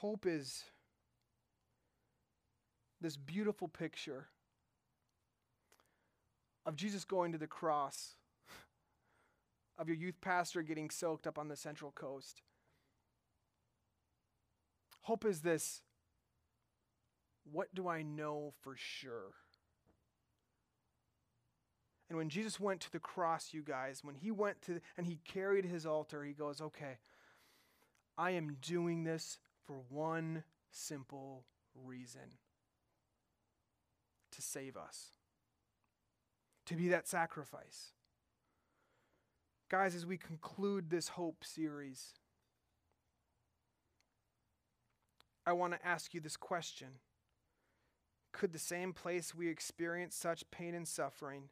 Hope 0.00 0.26
is 0.26 0.64
this 3.00 3.16
beautiful 3.16 3.66
picture 3.66 4.28
of 6.64 6.76
Jesus 6.76 7.04
going 7.04 7.32
to 7.32 7.38
the 7.38 7.46
cross, 7.46 8.14
of 9.78 9.88
your 9.88 9.96
youth 9.96 10.20
pastor 10.20 10.62
getting 10.62 10.90
soaked 10.90 11.26
up 11.26 11.38
on 11.38 11.48
the 11.48 11.56
Central 11.56 11.92
Coast. 11.92 12.42
Hope 15.06 15.24
is 15.24 15.40
this 15.40 15.82
what 17.52 17.72
do 17.72 17.86
I 17.86 18.02
know 18.02 18.54
for 18.60 18.74
sure? 18.76 19.34
And 22.08 22.18
when 22.18 22.28
Jesus 22.28 22.58
went 22.58 22.80
to 22.80 22.90
the 22.90 22.98
cross, 22.98 23.54
you 23.54 23.62
guys, 23.62 24.00
when 24.02 24.16
he 24.16 24.32
went 24.32 24.62
to 24.62 24.80
and 24.96 25.06
he 25.06 25.20
carried 25.24 25.64
his 25.64 25.86
altar, 25.86 26.24
he 26.24 26.32
goes, 26.32 26.60
Okay, 26.60 26.98
I 28.18 28.32
am 28.32 28.56
doing 28.60 29.04
this 29.04 29.38
for 29.64 29.76
one 29.88 30.42
simple 30.72 31.44
reason 31.72 32.38
to 34.32 34.42
save 34.42 34.76
us, 34.76 35.10
to 36.64 36.74
be 36.74 36.88
that 36.88 37.06
sacrifice. 37.06 37.92
Guys, 39.68 39.94
as 39.94 40.04
we 40.04 40.16
conclude 40.16 40.90
this 40.90 41.10
hope 41.10 41.44
series, 41.44 42.14
I 45.46 45.52
want 45.52 45.74
to 45.74 45.86
ask 45.86 46.12
you 46.12 46.20
this 46.20 46.36
question 46.36 46.88
could 48.32 48.52
the 48.52 48.58
same 48.58 48.92
place 48.92 49.34
we 49.34 49.48
experience 49.48 50.14
such 50.14 50.50
pain 50.50 50.74
and 50.74 50.86
suffering 50.86 51.44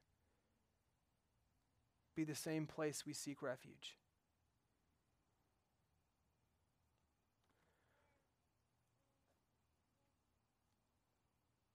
be 2.14 2.24
the 2.24 2.34
same 2.34 2.66
place 2.66 3.04
we 3.06 3.14
seek 3.14 3.40
refuge? 3.40 3.96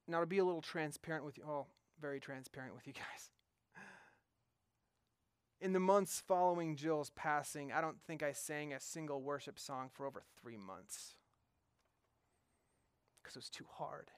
Now, 0.07 0.19
to 0.19 0.25
be 0.27 0.37
a 0.39 0.45
little 0.45 0.61
transparent 0.61 1.23
with 1.25 1.37
you, 1.37 1.43
oh, 1.47 1.67
very 1.99 2.19
transparent 2.19 2.75
with 2.75 2.85
you 2.85 2.93
guys. 2.93 3.31
In 5.61 5.73
the 5.73 5.79
months 5.79 6.21
following 6.27 6.75
Jill's 6.75 7.09
passing, 7.11 7.71
I 7.71 7.81
don't 7.81 8.01
think 8.01 8.23
I 8.23 8.31
sang 8.31 8.73
a 8.73 8.79
single 8.79 9.21
worship 9.21 9.59
song 9.59 9.89
for 9.91 10.05
over 10.05 10.23
three 10.39 10.57
months 10.57 11.15
because 13.29 13.35
it 13.35 13.45
was 13.45 13.49
too 13.49 13.65
hard. 13.77 14.09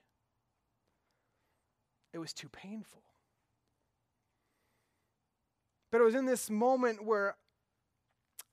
It 2.13 2.19
was 2.19 2.31
too 2.31 2.47
painful. 2.47 3.03
But 5.91 5.99
it 5.99 6.05
was 6.05 6.15
in 6.15 6.25
this 6.25 6.49
moment 6.49 7.03
where 7.03 7.35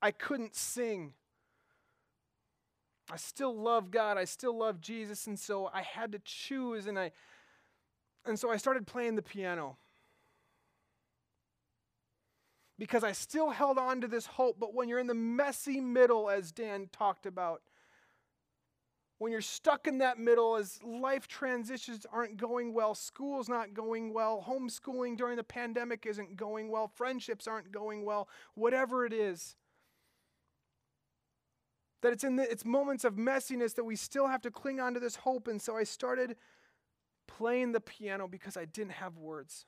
I 0.03 0.11
couldn't 0.11 0.57
sing. 0.57 1.13
I 3.09 3.17
still 3.17 3.57
love 3.57 3.93
God, 3.93 4.19
I 4.19 4.25
still 4.25 4.57
love 4.59 4.81
Jesus, 4.81 5.29
and 5.29 5.39
so 5.39 5.71
I 5.73 5.83
had 5.83 6.11
to 6.11 6.19
choose 6.25 6.87
and 6.89 6.99
I 6.99 7.13
and 8.27 8.39
so 8.39 8.51
I 8.51 8.57
started 8.57 8.87
playing 8.87 9.15
the 9.15 9.23
piano. 9.23 9.79
Because 12.81 13.05
I 13.05 13.13
still 13.13 13.51
held 13.51 13.79
on 13.79 14.01
to 14.01 14.09
this 14.09 14.27
hope, 14.27 14.57
but 14.59 14.75
when 14.75 14.89
you're 14.89 14.99
in 14.99 15.07
the 15.07 15.15
messy 15.15 15.81
middle 15.81 16.29
as 16.29 16.51
Dan 16.51 16.89
talked 16.93 17.27
about, 17.27 17.63
when 19.19 19.33
you're 19.33 19.41
stuck 19.41 19.87
in 19.87 19.99
that 19.99 20.19
middle 20.19 20.57
as 20.57 20.79
life 20.83 21.27
transitions 21.27 22.07
aren't 22.13 22.37
going 22.37 22.73
well, 22.73 22.95
school's 22.95 23.49
not 23.49 23.75
going 23.75 24.15
well, 24.15 24.45
homeschooling 24.49 25.17
during 25.17 25.37
the 25.37 25.45
pandemic 25.45 26.07
isn't 26.07 26.37
going 26.37 26.71
well, 26.71 26.87
friendships 26.87 27.49
aren't 27.49 27.73
going 27.73 28.05
well, 28.05 28.29
whatever 28.55 29.05
it 29.05 29.13
is. 29.13 29.57
That 32.03 32.13
it's 32.13 32.23
in 32.23 32.37
the, 32.37 32.49
it's 32.49 32.65
moments 32.65 33.05
of 33.05 33.17
messiness 33.17 33.75
that 33.75 33.83
we 33.83 33.97
still 33.97 34.29
have 34.29 34.41
to 34.43 34.53
cling 34.53 34.79
on 34.79 34.95
to 34.95 35.01
this 35.01 35.17
hope. 35.17 35.49
And 35.49 35.61
so 35.61 35.77
I 35.77 35.83
started 35.83 36.37
playing 37.27 37.73
the 37.73 37.81
piano 37.81 38.29
because 38.29 38.57
I 38.57 38.67
didn't 38.67 38.93
have 38.93 39.17
words. 39.17 39.67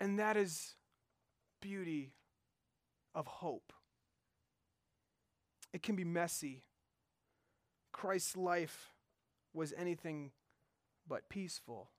And 0.00 0.18
that 0.18 0.38
is 0.38 0.74
beauty 1.60 2.14
of 3.14 3.26
hope. 3.26 3.74
It 5.74 5.82
can 5.82 5.96
be 5.96 6.04
messy. 6.04 6.62
Christ's 7.92 8.36
life 8.36 8.94
was 9.52 9.74
anything 9.76 10.30
but 11.06 11.28
peaceful. 11.28 11.90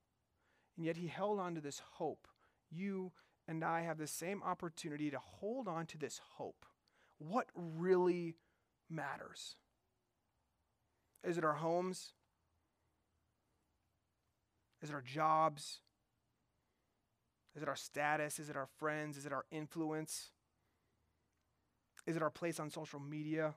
And 0.77 0.85
yet 0.85 0.95
he 0.95 1.07
held 1.07 1.41
on 1.41 1.55
to 1.55 1.61
this 1.61 1.81
hope. 1.95 2.29
You 2.71 3.11
and 3.49 3.65
I 3.65 3.81
have 3.81 3.97
the 3.97 4.07
same 4.07 4.41
opportunity 4.43 5.11
to 5.11 5.19
hold 5.19 5.67
on 5.67 5.87
to 5.87 5.97
this 5.97 6.21
hope. 6.37 6.65
What 7.17 7.47
really 7.53 8.37
matters? 8.89 9.57
Is 11.25 11.37
it 11.37 11.43
our 11.43 11.53
homes? 11.53 12.13
Is 14.81 14.89
it 14.89 14.93
our 14.93 15.01
jobs? 15.01 15.81
Is 17.57 17.61
it 17.61 17.67
our 17.67 17.75
status? 17.75 18.39
Is 18.39 18.49
it 18.49 18.55
our 18.55 18.69
friends? 18.79 19.17
Is 19.17 19.25
it 19.25 19.33
our 19.33 19.45
influence? 19.51 20.29
Is 22.07 22.15
it 22.15 22.23
our 22.23 22.29
place 22.29 22.59
on 22.59 22.69
social 22.69 23.01
media? 23.01 23.55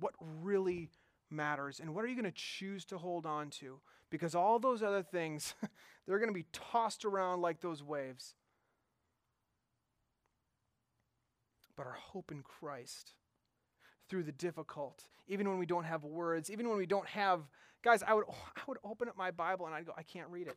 What 0.00 0.14
really 0.18 0.90
matters? 1.30 1.80
And 1.80 1.94
what 1.94 2.04
are 2.04 2.08
you 2.08 2.14
going 2.14 2.24
to 2.30 2.36
choose 2.36 2.84
to 2.86 2.98
hold 2.98 3.26
on 3.26 3.50
to? 3.50 3.80
Because 4.10 4.34
all 4.34 4.58
those 4.58 4.82
other 4.82 5.02
things, 5.02 5.54
they're 6.06 6.18
going 6.18 6.30
to 6.30 6.34
be 6.34 6.46
tossed 6.52 7.04
around 7.04 7.40
like 7.40 7.60
those 7.60 7.82
waves. 7.82 8.34
But 11.76 11.86
our 11.86 11.92
hope 11.92 12.30
in 12.32 12.42
Christ 12.42 13.12
through 14.08 14.24
the 14.24 14.32
difficult, 14.32 15.04
even 15.28 15.48
when 15.48 15.58
we 15.58 15.66
don't 15.66 15.84
have 15.84 16.04
words, 16.04 16.50
even 16.50 16.68
when 16.68 16.76
we 16.76 16.86
don't 16.86 17.06
have, 17.06 17.42
guys, 17.82 18.02
I 18.02 18.12
would, 18.12 18.24
oh, 18.28 18.48
I 18.56 18.60
would 18.66 18.78
open 18.84 19.08
up 19.08 19.16
my 19.16 19.30
Bible 19.30 19.66
and 19.66 19.74
I'd 19.74 19.86
go, 19.86 19.92
I 19.96 20.02
can't 20.02 20.28
read 20.28 20.48
it. 20.48 20.56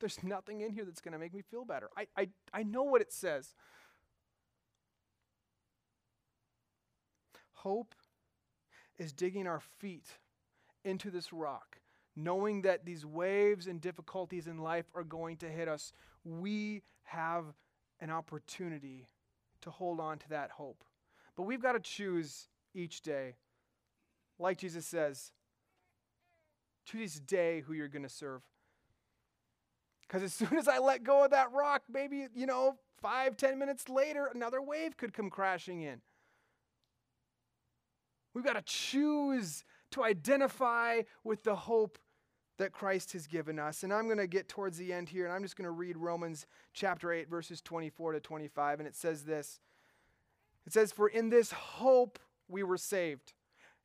There's 0.00 0.22
nothing 0.22 0.62
in 0.62 0.72
here 0.72 0.86
that's 0.86 1.02
going 1.02 1.12
to 1.12 1.18
make 1.18 1.34
me 1.34 1.42
feel 1.42 1.66
better. 1.66 1.90
I, 1.96 2.06
I, 2.16 2.28
I 2.54 2.62
know 2.62 2.82
what 2.82 3.02
it 3.02 3.12
says. 3.12 3.54
Hope 7.62 7.94
is 8.98 9.12
digging 9.12 9.46
our 9.46 9.60
feet 9.60 10.06
into 10.82 11.10
this 11.10 11.30
rock, 11.30 11.78
knowing 12.16 12.62
that 12.62 12.86
these 12.86 13.04
waves 13.04 13.66
and 13.66 13.82
difficulties 13.82 14.46
in 14.46 14.58
life 14.58 14.86
are 14.94 15.04
going 15.04 15.36
to 15.38 15.48
hit 15.48 15.68
us. 15.68 15.92
We 16.24 16.82
have 17.02 17.44
an 18.00 18.10
opportunity 18.10 19.08
to 19.60 19.70
hold 19.70 20.00
on 20.00 20.18
to 20.20 20.28
that 20.30 20.52
hope. 20.52 20.84
But 21.36 21.42
we've 21.42 21.60
got 21.60 21.72
to 21.72 21.80
choose 21.80 22.48
each 22.74 23.02
day. 23.02 23.34
Like 24.38 24.56
Jesus 24.56 24.86
says, 24.86 25.32
choose 26.86 27.16
each 27.16 27.26
day 27.26 27.60
who 27.60 27.74
you're 27.74 27.88
going 27.88 28.04
to 28.04 28.08
serve. 28.08 28.40
Because 30.00 30.22
as 30.22 30.32
soon 30.48 30.56
as 30.56 30.66
I 30.66 30.78
let 30.78 31.04
go 31.04 31.24
of 31.24 31.32
that 31.32 31.52
rock, 31.52 31.82
maybe, 31.92 32.26
you 32.34 32.46
know, 32.46 32.76
five, 33.02 33.36
ten 33.36 33.58
minutes 33.58 33.90
later, 33.90 34.30
another 34.34 34.62
wave 34.62 34.96
could 34.96 35.12
come 35.12 35.28
crashing 35.28 35.82
in. 35.82 36.00
We've 38.34 38.44
got 38.44 38.54
to 38.54 38.62
choose 38.62 39.64
to 39.92 40.04
identify 40.04 41.02
with 41.24 41.42
the 41.42 41.56
hope 41.56 41.98
that 42.58 42.72
Christ 42.72 43.12
has 43.14 43.26
given 43.26 43.58
us. 43.58 43.82
And 43.82 43.92
I'm 43.92 44.04
going 44.04 44.18
to 44.18 44.26
get 44.26 44.48
towards 44.48 44.76
the 44.76 44.92
end 44.92 45.08
here, 45.08 45.24
and 45.24 45.34
I'm 45.34 45.42
just 45.42 45.56
going 45.56 45.64
to 45.64 45.70
read 45.70 45.96
Romans 45.96 46.46
chapter 46.72 47.12
8, 47.12 47.28
verses 47.28 47.60
24 47.62 48.12
to 48.12 48.20
25. 48.20 48.80
And 48.80 48.86
it 48.86 48.94
says 48.94 49.24
this 49.24 49.58
It 50.66 50.72
says, 50.72 50.92
For 50.92 51.08
in 51.08 51.30
this 51.30 51.52
hope 51.52 52.18
we 52.48 52.62
were 52.62 52.76
saved. 52.76 53.32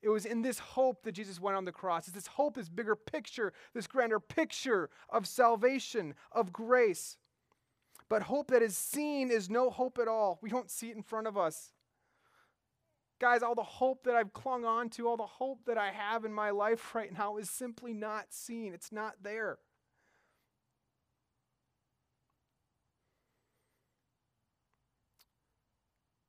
It 0.02 0.10
was 0.10 0.26
in 0.26 0.44
this 0.44 0.60
hope 0.60 1.04
that 1.04 1.14
Jesus 1.14 1.40
went 1.40 1.58
on 1.58 1.66
the 1.66 1.72
cross. 1.72 2.08
It's 2.08 2.14
this 2.14 2.28
hope, 2.28 2.56
this 2.56 2.70
bigger 2.70 2.96
picture, 2.96 3.54
this 3.74 3.88
grander 3.88 4.20
picture 4.20 4.92
of 5.10 5.26
salvation, 5.26 6.14
of 6.32 6.54
grace. 6.54 7.18
But 8.08 8.24
hope 8.24 8.52
that 8.52 8.62
is 8.62 8.78
seen 8.78 9.32
is 9.32 9.50
no 9.50 9.72
hope 9.72 9.98
at 9.98 10.08
all. 10.08 10.38
We 10.44 10.50
don't 10.50 10.70
see 10.70 10.92
it 10.92 10.96
in 10.96 11.02
front 11.02 11.26
of 11.26 11.38
us. 11.38 11.72
Guys, 13.20 13.42
all 13.42 13.56
the 13.56 13.64
hope 13.64 14.04
that 14.04 14.16
I've 14.16 14.34
clung 14.34 14.66
on 14.66 14.90
to, 14.92 15.08
all 15.08 15.16
the 15.16 15.26
hope 15.26 15.66
that 15.66 15.78
I 15.78 15.92
have 15.92 16.26
in 16.26 16.34
my 16.34 16.50
life 16.50 16.94
right 16.96 17.16
now 17.16 17.38
is 17.38 17.50
simply 17.50 17.94
not 17.94 18.34
seen. 18.34 18.74
It's 18.74 18.92
not 18.92 19.16
there. 19.24 19.58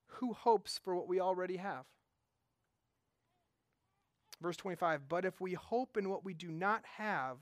Who 0.07 0.33
hopes 0.33 0.79
for 0.83 0.94
what 0.94 1.09
we 1.09 1.20
already 1.20 1.57
have? 1.57 1.85
Verse 4.40 4.57
25, 4.57 5.09
but 5.09 5.25
if 5.25 5.40
we 5.40 5.55
hope 5.55 5.96
in 5.96 6.09
what 6.09 6.25
we 6.25 6.35
do 6.35 6.49
not 6.49 6.83
have, 6.99 7.38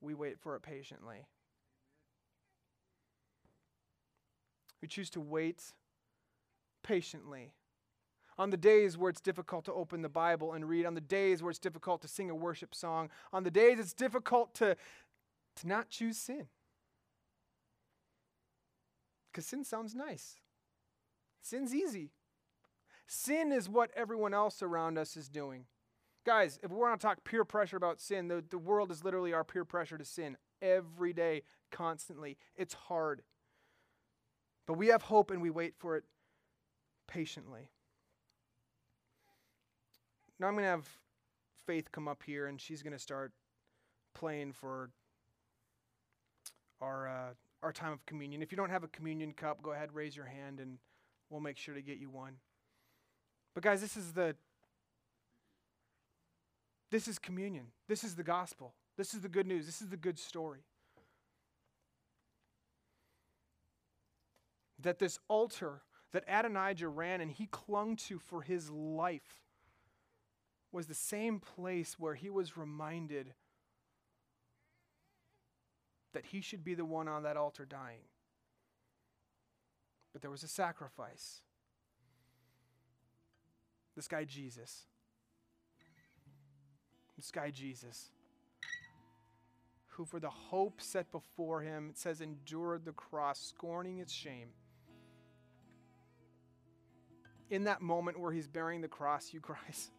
we 0.00 0.14
wait 0.14 0.38
for 0.38 0.56
it 0.56 0.62
patiently. 0.62 1.26
We 4.80 4.88
choose 4.88 5.10
to 5.10 5.20
wait 5.20 5.72
patiently. 6.82 7.52
On 8.36 8.50
the 8.50 8.56
days 8.56 8.98
where 8.98 9.10
it's 9.10 9.20
difficult 9.20 9.64
to 9.66 9.72
open 9.72 10.02
the 10.02 10.08
Bible 10.08 10.52
and 10.52 10.68
read, 10.68 10.86
on 10.86 10.94
the 10.94 11.00
days 11.00 11.42
where 11.42 11.50
it's 11.50 11.58
difficult 11.58 12.02
to 12.02 12.08
sing 12.08 12.30
a 12.30 12.34
worship 12.34 12.74
song, 12.74 13.10
on 13.32 13.44
the 13.44 13.50
days 13.50 13.78
it's 13.78 13.92
difficult 13.92 14.54
to, 14.54 14.76
to 15.56 15.68
not 15.68 15.88
choose 15.88 16.18
sin. 16.18 16.46
Because 19.30 19.46
sin 19.46 19.64
sounds 19.64 19.94
nice, 19.94 20.36
sin's 21.42 21.74
easy. 21.74 22.10
Sin 23.06 23.52
is 23.52 23.68
what 23.68 23.90
everyone 23.94 24.32
else 24.32 24.62
around 24.62 24.96
us 24.96 25.16
is 25.16 25.28
doing. 25.28 25.66
Guys, 26.24 26.58
if 26.62 26.70
we 26.70 26.78
want 26.78 26.98
to 26.98 27.06
talk 27.06 27.22
peer 27.22 27.44
pressure 27.44 27.76
about 27.76 28.00
sin, 28.00 28.28
the, 28.28 28.42
the 28.48 28.58
world 28.58 28.90
is 28.90 29.04
literally 29.04 29.34
our 29.34 29.44
peer 29.44 29.64
pressure 29.64 29.98
to 29.98 30.04
sin 30.04 30.38
every 30.62 31.12
day, 31.12 31.42
constantly. 31.70 32.38
It's 32.56 32.74
hard. 32.74 33.22
But 34.66 34.74
we 34.74 34.86
have 34.86 35.02
hope 35.02 35.30
and 35.30 35.42
we 35.42 35.50
wait 35.50 35.74
for 35.76 35.96
it 35.96 36.04
patiently. 37.06 37.68
Now 40.38 40.48
I'm 40.48 40.54
going 40.54 40.64
to 40.64 40.70
have 40.70 40.88
Faith 41.66 41.90
come 41.92 42.08
up 42.08 42.22
here 42.24 42.46
and 42.46 42.60
she's 42.60 42.82
going 42.82 42.92
to 42.92 42.98
start 42.98 43.32
playing 44.14 44.52
for 44.52 44.90
our, 46.80 47.08
uh, 47.08 47.34
our 47.62 47.72
time 47.72 47.92
of 47.92 48.04
communion. 48.06 48.42
If 48.42 48.52
you 48.52 48.56
don't 48.56 48.70
have 48.70 48.84
a 48.84 48.88
communion 48.88 49.32
cup, 49.32 49.62
go 49.62 49.72
ahead, 49.72 49.94
raise 49.94 50.16
your 50.16 50.26
hand, 50.26 50.60
and 50.60 50.78
we'll 51.30 51.40
make 51.40 51.56
sure 51.56 51.74
to 51.74 51.82
get 51.82 51.98
you 51.98 52.10
one. 52.10 52.34
But 53.54 53.62
guys, 53.62 53.80
this 53.80 53.96
is 53.96 54.12
the 54.12 54.34
this 56.90 57.08
is 57.08 57.18
communion. 57.18 57.66
This 57.88 58.04
is 58.04 58.14
the 58.14 58.22
gospel. 58.22 58.74
This 58.96 59.14
is 59.14 59.20
the 59.20 59.28
good 59.28 59.48
news. 59.48 59.66
This 59.66 59.82
is 59.82 59.88
the 59.88 59.96
good 59.96 60.16
story. 60.18 60.60
That 64.80 65.00
this 65.00 65.18
altar 65.26 65.82
that 66.12 66.22
Adonijah 66.28 66.88
ran 66.88 67.20
and 67.20 67.32
he 67.32 67.46
clung 67.46 67.96
to 67.96 68.20
for 68.20 68.42
his 68.42 68.70
life 68.70 69.43
was 70.74 70.86
the 70.88 70.94
same 70.94 71.38
place 71.38 71.96
where 71.98 72.14
he 72.14 72.28
was 72.28 72.56
reminded 72.56 73.32
that 76.12 76.26
he 76.26 76.40
should 76.40 76.64
be 76.64 76.74
the 76.74 76.84
one 76.84 77.06
on 77.06 77.22
that 77.22 77.36
altar 77.36 77.64
dying. 77.64 78.02
But 80.12 80.20
there 80.20 80.30
was 80.30 80.42
a 80.42 80.48
sacrifice. 80.48 81.42
This 83.94 84.08
guy, 84.08 84.24
Jesus. 84.24 84.82
This 87.16 87.30
guy, 87.30 87.50
Jesus, 87.50 88.10
who 89.90 90.04
for 90.04 90.18
the 90.18 90.30
hope 90.30 90.80
set 90.80 91.12
before 91.12 91.60
him, 91.60 91.90
it 91.90 91.98
says, 91.98 92.20
endured 92.20 92.84
the 92.84 92.92
cross, 92.92 93.38
scorning 93.38 93.98
its 93.98 94.12
shame. 94.12 94.48
In 97.50 97.64
that 97.64 97.80
moment 97.80 98.18
where 98.18 98.32
he's 98.32 98.48
bearing 98.48 98.80
the 98.80 98.88
cross, 98.88 99.32
you 99.32 99.40
guys, 99.46 99.90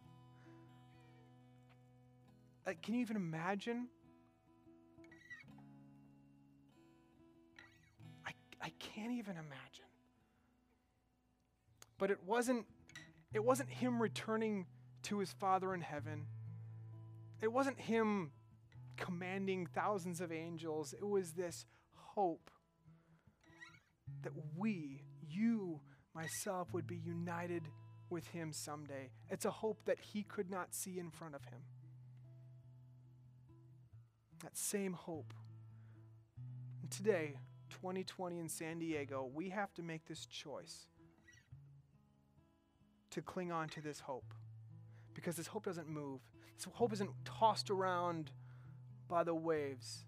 like, 2.66 2.82
can 2.82 2.94
you 2.94 3.00
even 3.00 3.16
imagine? 3.16 3.88
I, 8.26 8.32
I 8.60 8.72
can't 8.80 9.12
even 9.12 9.36
imagine. 9.36 9.84
But 11.98 12.10
it 12.10 12.18
wasn't 12.26 12.66
it 13.32 13.44
wasn't 13.44 13.68
him 13.68 14.00
returning 14.00 14.66
to 15.04 15.18
his 15.18 15.32
Father 15.32 15.74
in 15.74 15.80
heaven. 15.80 16.26
It 17.40 17.52
wasn't 17.52 17.78
him 17.78 18.32
commanding 18.96 19.66
thousands 19.66 20.20
of 20.20 20.32
angels. 20.32 20.94
It 20.94 21.06
was 21.06 21.32
this 21.32 21.66
hope 21.92 22.50
that 24.22 24.32
we, 24.56 25.02
you, 25.28 25.80
myself, 26.14 26.72
would 26.72 26.86
be 26.86 26.96
united 26.96 27.68
with 28.08 28.26
him 28.28 28.52
someday. 28.52 29.10
It's 29.28 29.44
a 29.44 29.50
hope 29.50 29.84
that 29.84 29.98
he 30.00 30.22
could 30.22 30.50
not 30.50 30.74
see 30.74 30.98
in 30.98 31.10
front 31.10 31.34
of 31.34 31.44
him. 31.44 31.60
That 34.46 34.56
same 34.56 34.92
hope. 34.92 35.34
And 36.80 36.88
today, 36.88 37.40
2020 37.70 38.38
in 38.38 38.48
San 38.48 38.78
Diego, 38.78 39.28
we 39.34 39.48
have 39.48 39.74
to 39.74 39.82
make 39.82 40.06
this 40.06 40.24
choice 40.24 40.86
to 43.10 43.20
cling 43.20 43.50
on 43.50 43.68
to 43.70 43.80
this 43.80 43.98
hope 43.98 44.32
because 45.14 45.34
this 45.34 45.48
hope 45.48 45.64
doesn't 45.64 45.88
move. 45.88 46.20
This 46.56 46.68
hope 46.74 46.92
isn't 46.92 47.10
tossed 47.24 47.70
around 47.70 48.30
by 49.08 49.24
the 49.24 49.34
waves. 49.34 50.04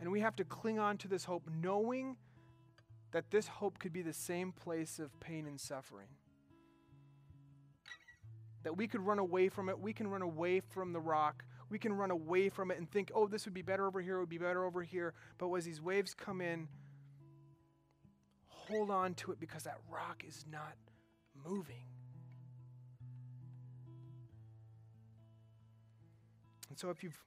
And 0.00 0.10
we 0.10 0.20
have 0.20 0.34
to 0.36 0.44
cling 0.44 0.78
on 0.78 0.96
to 0.96 1.08
this 1.08 1.24
hope 1.24 1.50
knowing 1.62 2.16
that 3.12 3.30
this 3.30 3.48
hope 3.48 3.78
could 3.78 3.92
be 3.92 4.00
the 4.00 4.14
same 4.14 4.50
place 4.50 4.98
of 4.98 5.20
pain 5.20 5.46
and 5.46 5.60
suffering. 5.60 6.08
That 8.62 8.78
we 8.78 8.88
could 8.88 9.02
run 9.02 9.18
away 9.18 9.50
from 9.50 9.68
it. 9.68 9.78
We 9.78 9.92
can 9.92 10.08
run 10.08 10.22
away 10.22 10.60
from 10.60 10.94
the 10.94 11.00
rock. 11.00 11.44
We 11.74 11.80
can 11.80 11.92
run 11.92 12.12
away 12.12 12.50
from 12.50 12.70
it 12.70 12.78
and 12.78 12.88
think, 12.88 13.10
oh, 13.16 13.26
this 13.26 13.46
would 13.46 13.52
be 13.52 13.60
better 13.60 13.84
over 13.88 14.00
here, 14.00 14.18
it 14.18 14.20
would 14.20 14.28
be 14.28 14.38
better 14.38 14.64
over 14.64 14.84
here. 14.84 15.12
But 15.38 15.52
as 15.54 15.64
these 15.64 15.80
waves 15.80 16.14
come 16.14 16.40
in, 16.40 16.68
hold 18.46 18.92
on 18.92 19.14
to 19.14 19.32
it 19.32 19.40
because 19.40 19.64
that 19.64 19.78
rock 19.90 20.22
is 20.24 20.44
not 20.48 20.76
moving. 21.44 21.82
And 26.68 26.78
so 26.78 26.90
if 26.90 27.02
you've 27.02 27.18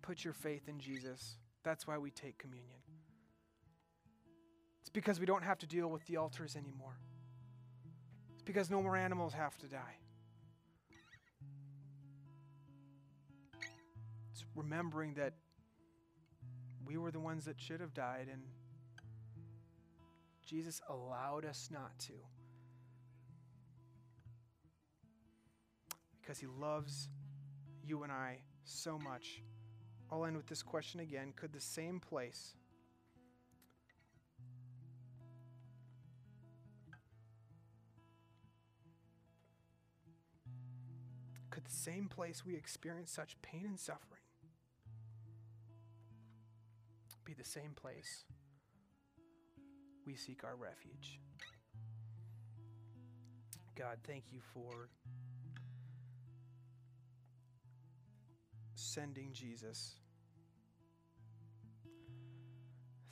put 0.00 0.22
your 0.22 0.32
faith 0.32 0.68
in 0.68 0.78
Jesus, 0.78 1.38
that's 1.64 1.88
why 1.88 1.98
we 1.98 2.12
take 2.12 2.38
communion. 2.38 2.78
It's 4.82 4.90
because 4.90 5.18
we 5.18 5.26
don't 5.26 5.42
have 5.42 5.58
to 5.58 5.66
deal 5.66 5.88
with 5.88 6.06
the 6.06 6.18
altars 6.18 6.54
anymore. 6.54 7.00
It's 8.34 8.44
because 8.44 8.70
no 8.70 8.80
more 8.80 8.96
animals 8.96 9.32
have 9.32 9.58
to 9.58 9.66
die. 9.66 9.96
Remembering 14.54 15.14
that 15.14 15.34
we 16.84 16.96
were 16.96 17.10
the 17.10 17.20
ones 17.20 17.44
that 17.44 17.60
should 17.60 17.80
have 17.80 17.94
died 17.94 18.28
and 18.30 18.42
Jesus 20.46 20.80
allowed 20.88 21.44
us 21.44 21.68
not 21.72 21.98
to. 22.00 22.12
Because 26.20 26.38
he 26.38 26.46
loves 26.46 27.08
you 27.84 28.02
and 28.02 28.12
I 28.12 28.38
so 28.64 28.98
much. 28.98 29.42
I'll 30.10 30.24
end 30.24 30.36
with 30.36 30.46
this 30.46 30.62
question 30.62 31.00
again. 31.00 31.32
Could 31.34 31.52
the 31.52 31.60
same 31.60 32.00
place 32.00 32.54
could 41.50 41.64
the 41.66 41.70
same 41.70 42.08
place 42.08 42.44
we 42.46 42.56
experience 42.56 43.10
such 43.10 43.36
pain 43.42 43.66
and 43.66 43.78
suffering 43.78 44.21
be 47.24 47.34
the 47.34 47.44
same 47.44 47.72
place 47.74 48.24
we 50.06 50.14
seek 50.14 50.44
our 50.44 50.56
refuge? 50.56 51.20
God, 53.76 53.98
thank 54.06 54.24
you 54.32 54.40
for 54.52 54.88
sending 58.74 59.32
Jesus. 59.32 59.94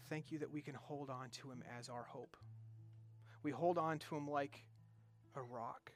Thank 0.08 0.32
you 0.32 0.38
that 0.40 0.50
we 0.50 0.60
can 0.60 0.74
hold 0.74 1.08
on 1.08 1.30
to 1.30 1.50
him 1.50 1.62
as 1.78 1.88
our 1.88 2.02
hope. 2.02 2.36
We 3.42 3.52
hold 3.52 3.78
on 3.78 3.98
to 4.00 4.16
him 4.16 4.28
like 4.28 4.64
a 5.36 5.40
rock, 5.42 5.92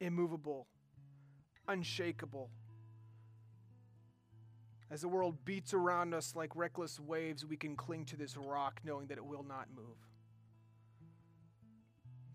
immovable, 0.00 0.66
unshakable. 1.68 2.50
As 4.92 5.00
the 5.00 5.08
world 5.08 5.42
beats 5.46 5.72
around 5.72 6.12
us 6.12 6.36
like 6.36 6.54
reckless 6.54 7.00
waves, 7.00 7.46
we 7.46 7.56
can 7.56 7.76
cling 7.76 8.04
to 8.04 8.16
this 8.16 8.36
rock 8.36 8.78
knowing 8.84 9.06
that 9.06 9.16
it 9.16 9.24
will 9.24 9.42
not 9.42 9.68
move. 9.74 9.96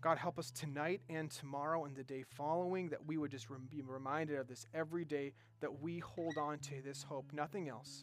God, 0.00 0.18
help 0.18 0.40
us 0.40 0.50
tonight 0.50 1.00
and 1.08 1.30
tomorrow 1.30 1.84
and 1.84 1.94
the 1.94 2.02
day 2.02 2.24
following 2.36 2.88
that 2.88 3.06
we 3.06 3.16
would 3.16 3.30
just 3.30 3.46
be 3.70 3.80
reminded 3.82 4.38
of 4.38 4.48
this 4.48 4.66
every 4.74 5.04
day 5.04 5.34
that 5.60 5.80
we 5.80 6.00
hold 6.00 6.36
on 6.36 6.58
to 6.58 6.82
this 6.84 7.04
hope, 7.04 7.26
nothing 7.32 7.68
else. 7.68 8.02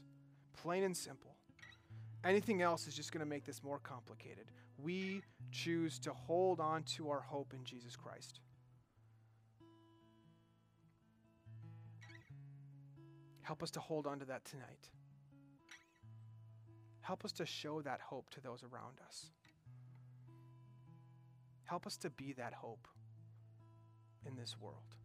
Plain 0.55 0.83
and 0.83 0.95
simple. 0.95 1.35
Anything 2.23 2.61
else 2.61 2.87
is 2.87 2.95
just 2.95 3.11
going 3.11 3.25
to 3.25 3.29
make 3.29 3.43
this 3.43 3.61
more 3.61 3.79
complicated. 3.79 4.51
We 4.81 5.21
choose 5.51 5.99
to 5.99 6.13
hold 6.13 6.61
on 6.61 6.83
to 6.95 7.09
our 7.09 7.19
hope 7.19 7.53
in 7.53 7.65
Jesus 7.65 7.97
Christ. 7.97 8.39
Help 13.45 13.61
us 13.61 13.69
to 13.69 13.79
hold 13.79 14.07
on 14.07 14.17
to 14.17 14.25
that 14.25 14.43
tonight. 14.43 14.89
Help 17.01 17.23
us 17.23 17.31
to 17.33 17.45
show 17.45 17.79
that 17.83 18.01
hope 18.01 18.27
to 18.31 18.41
those 18.41 18.63
around 18.63 18.97
us. 19.05 19.29
Help 21.65 21.85
us 21.85 21.95
to 21.97 22.09
be 22.09 22.33
that 22.33 22.53
hope 22.55 22.87
in 24.25 24.35
this 24.35 24.55
world. 24.59 24.95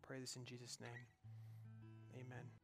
Pray 0.00 0.20
this 0.20 0.36
in 0.36 0.46
Jesus' 0.46 0.78
name. 0.80 1.06
Amen. 2.14 2.57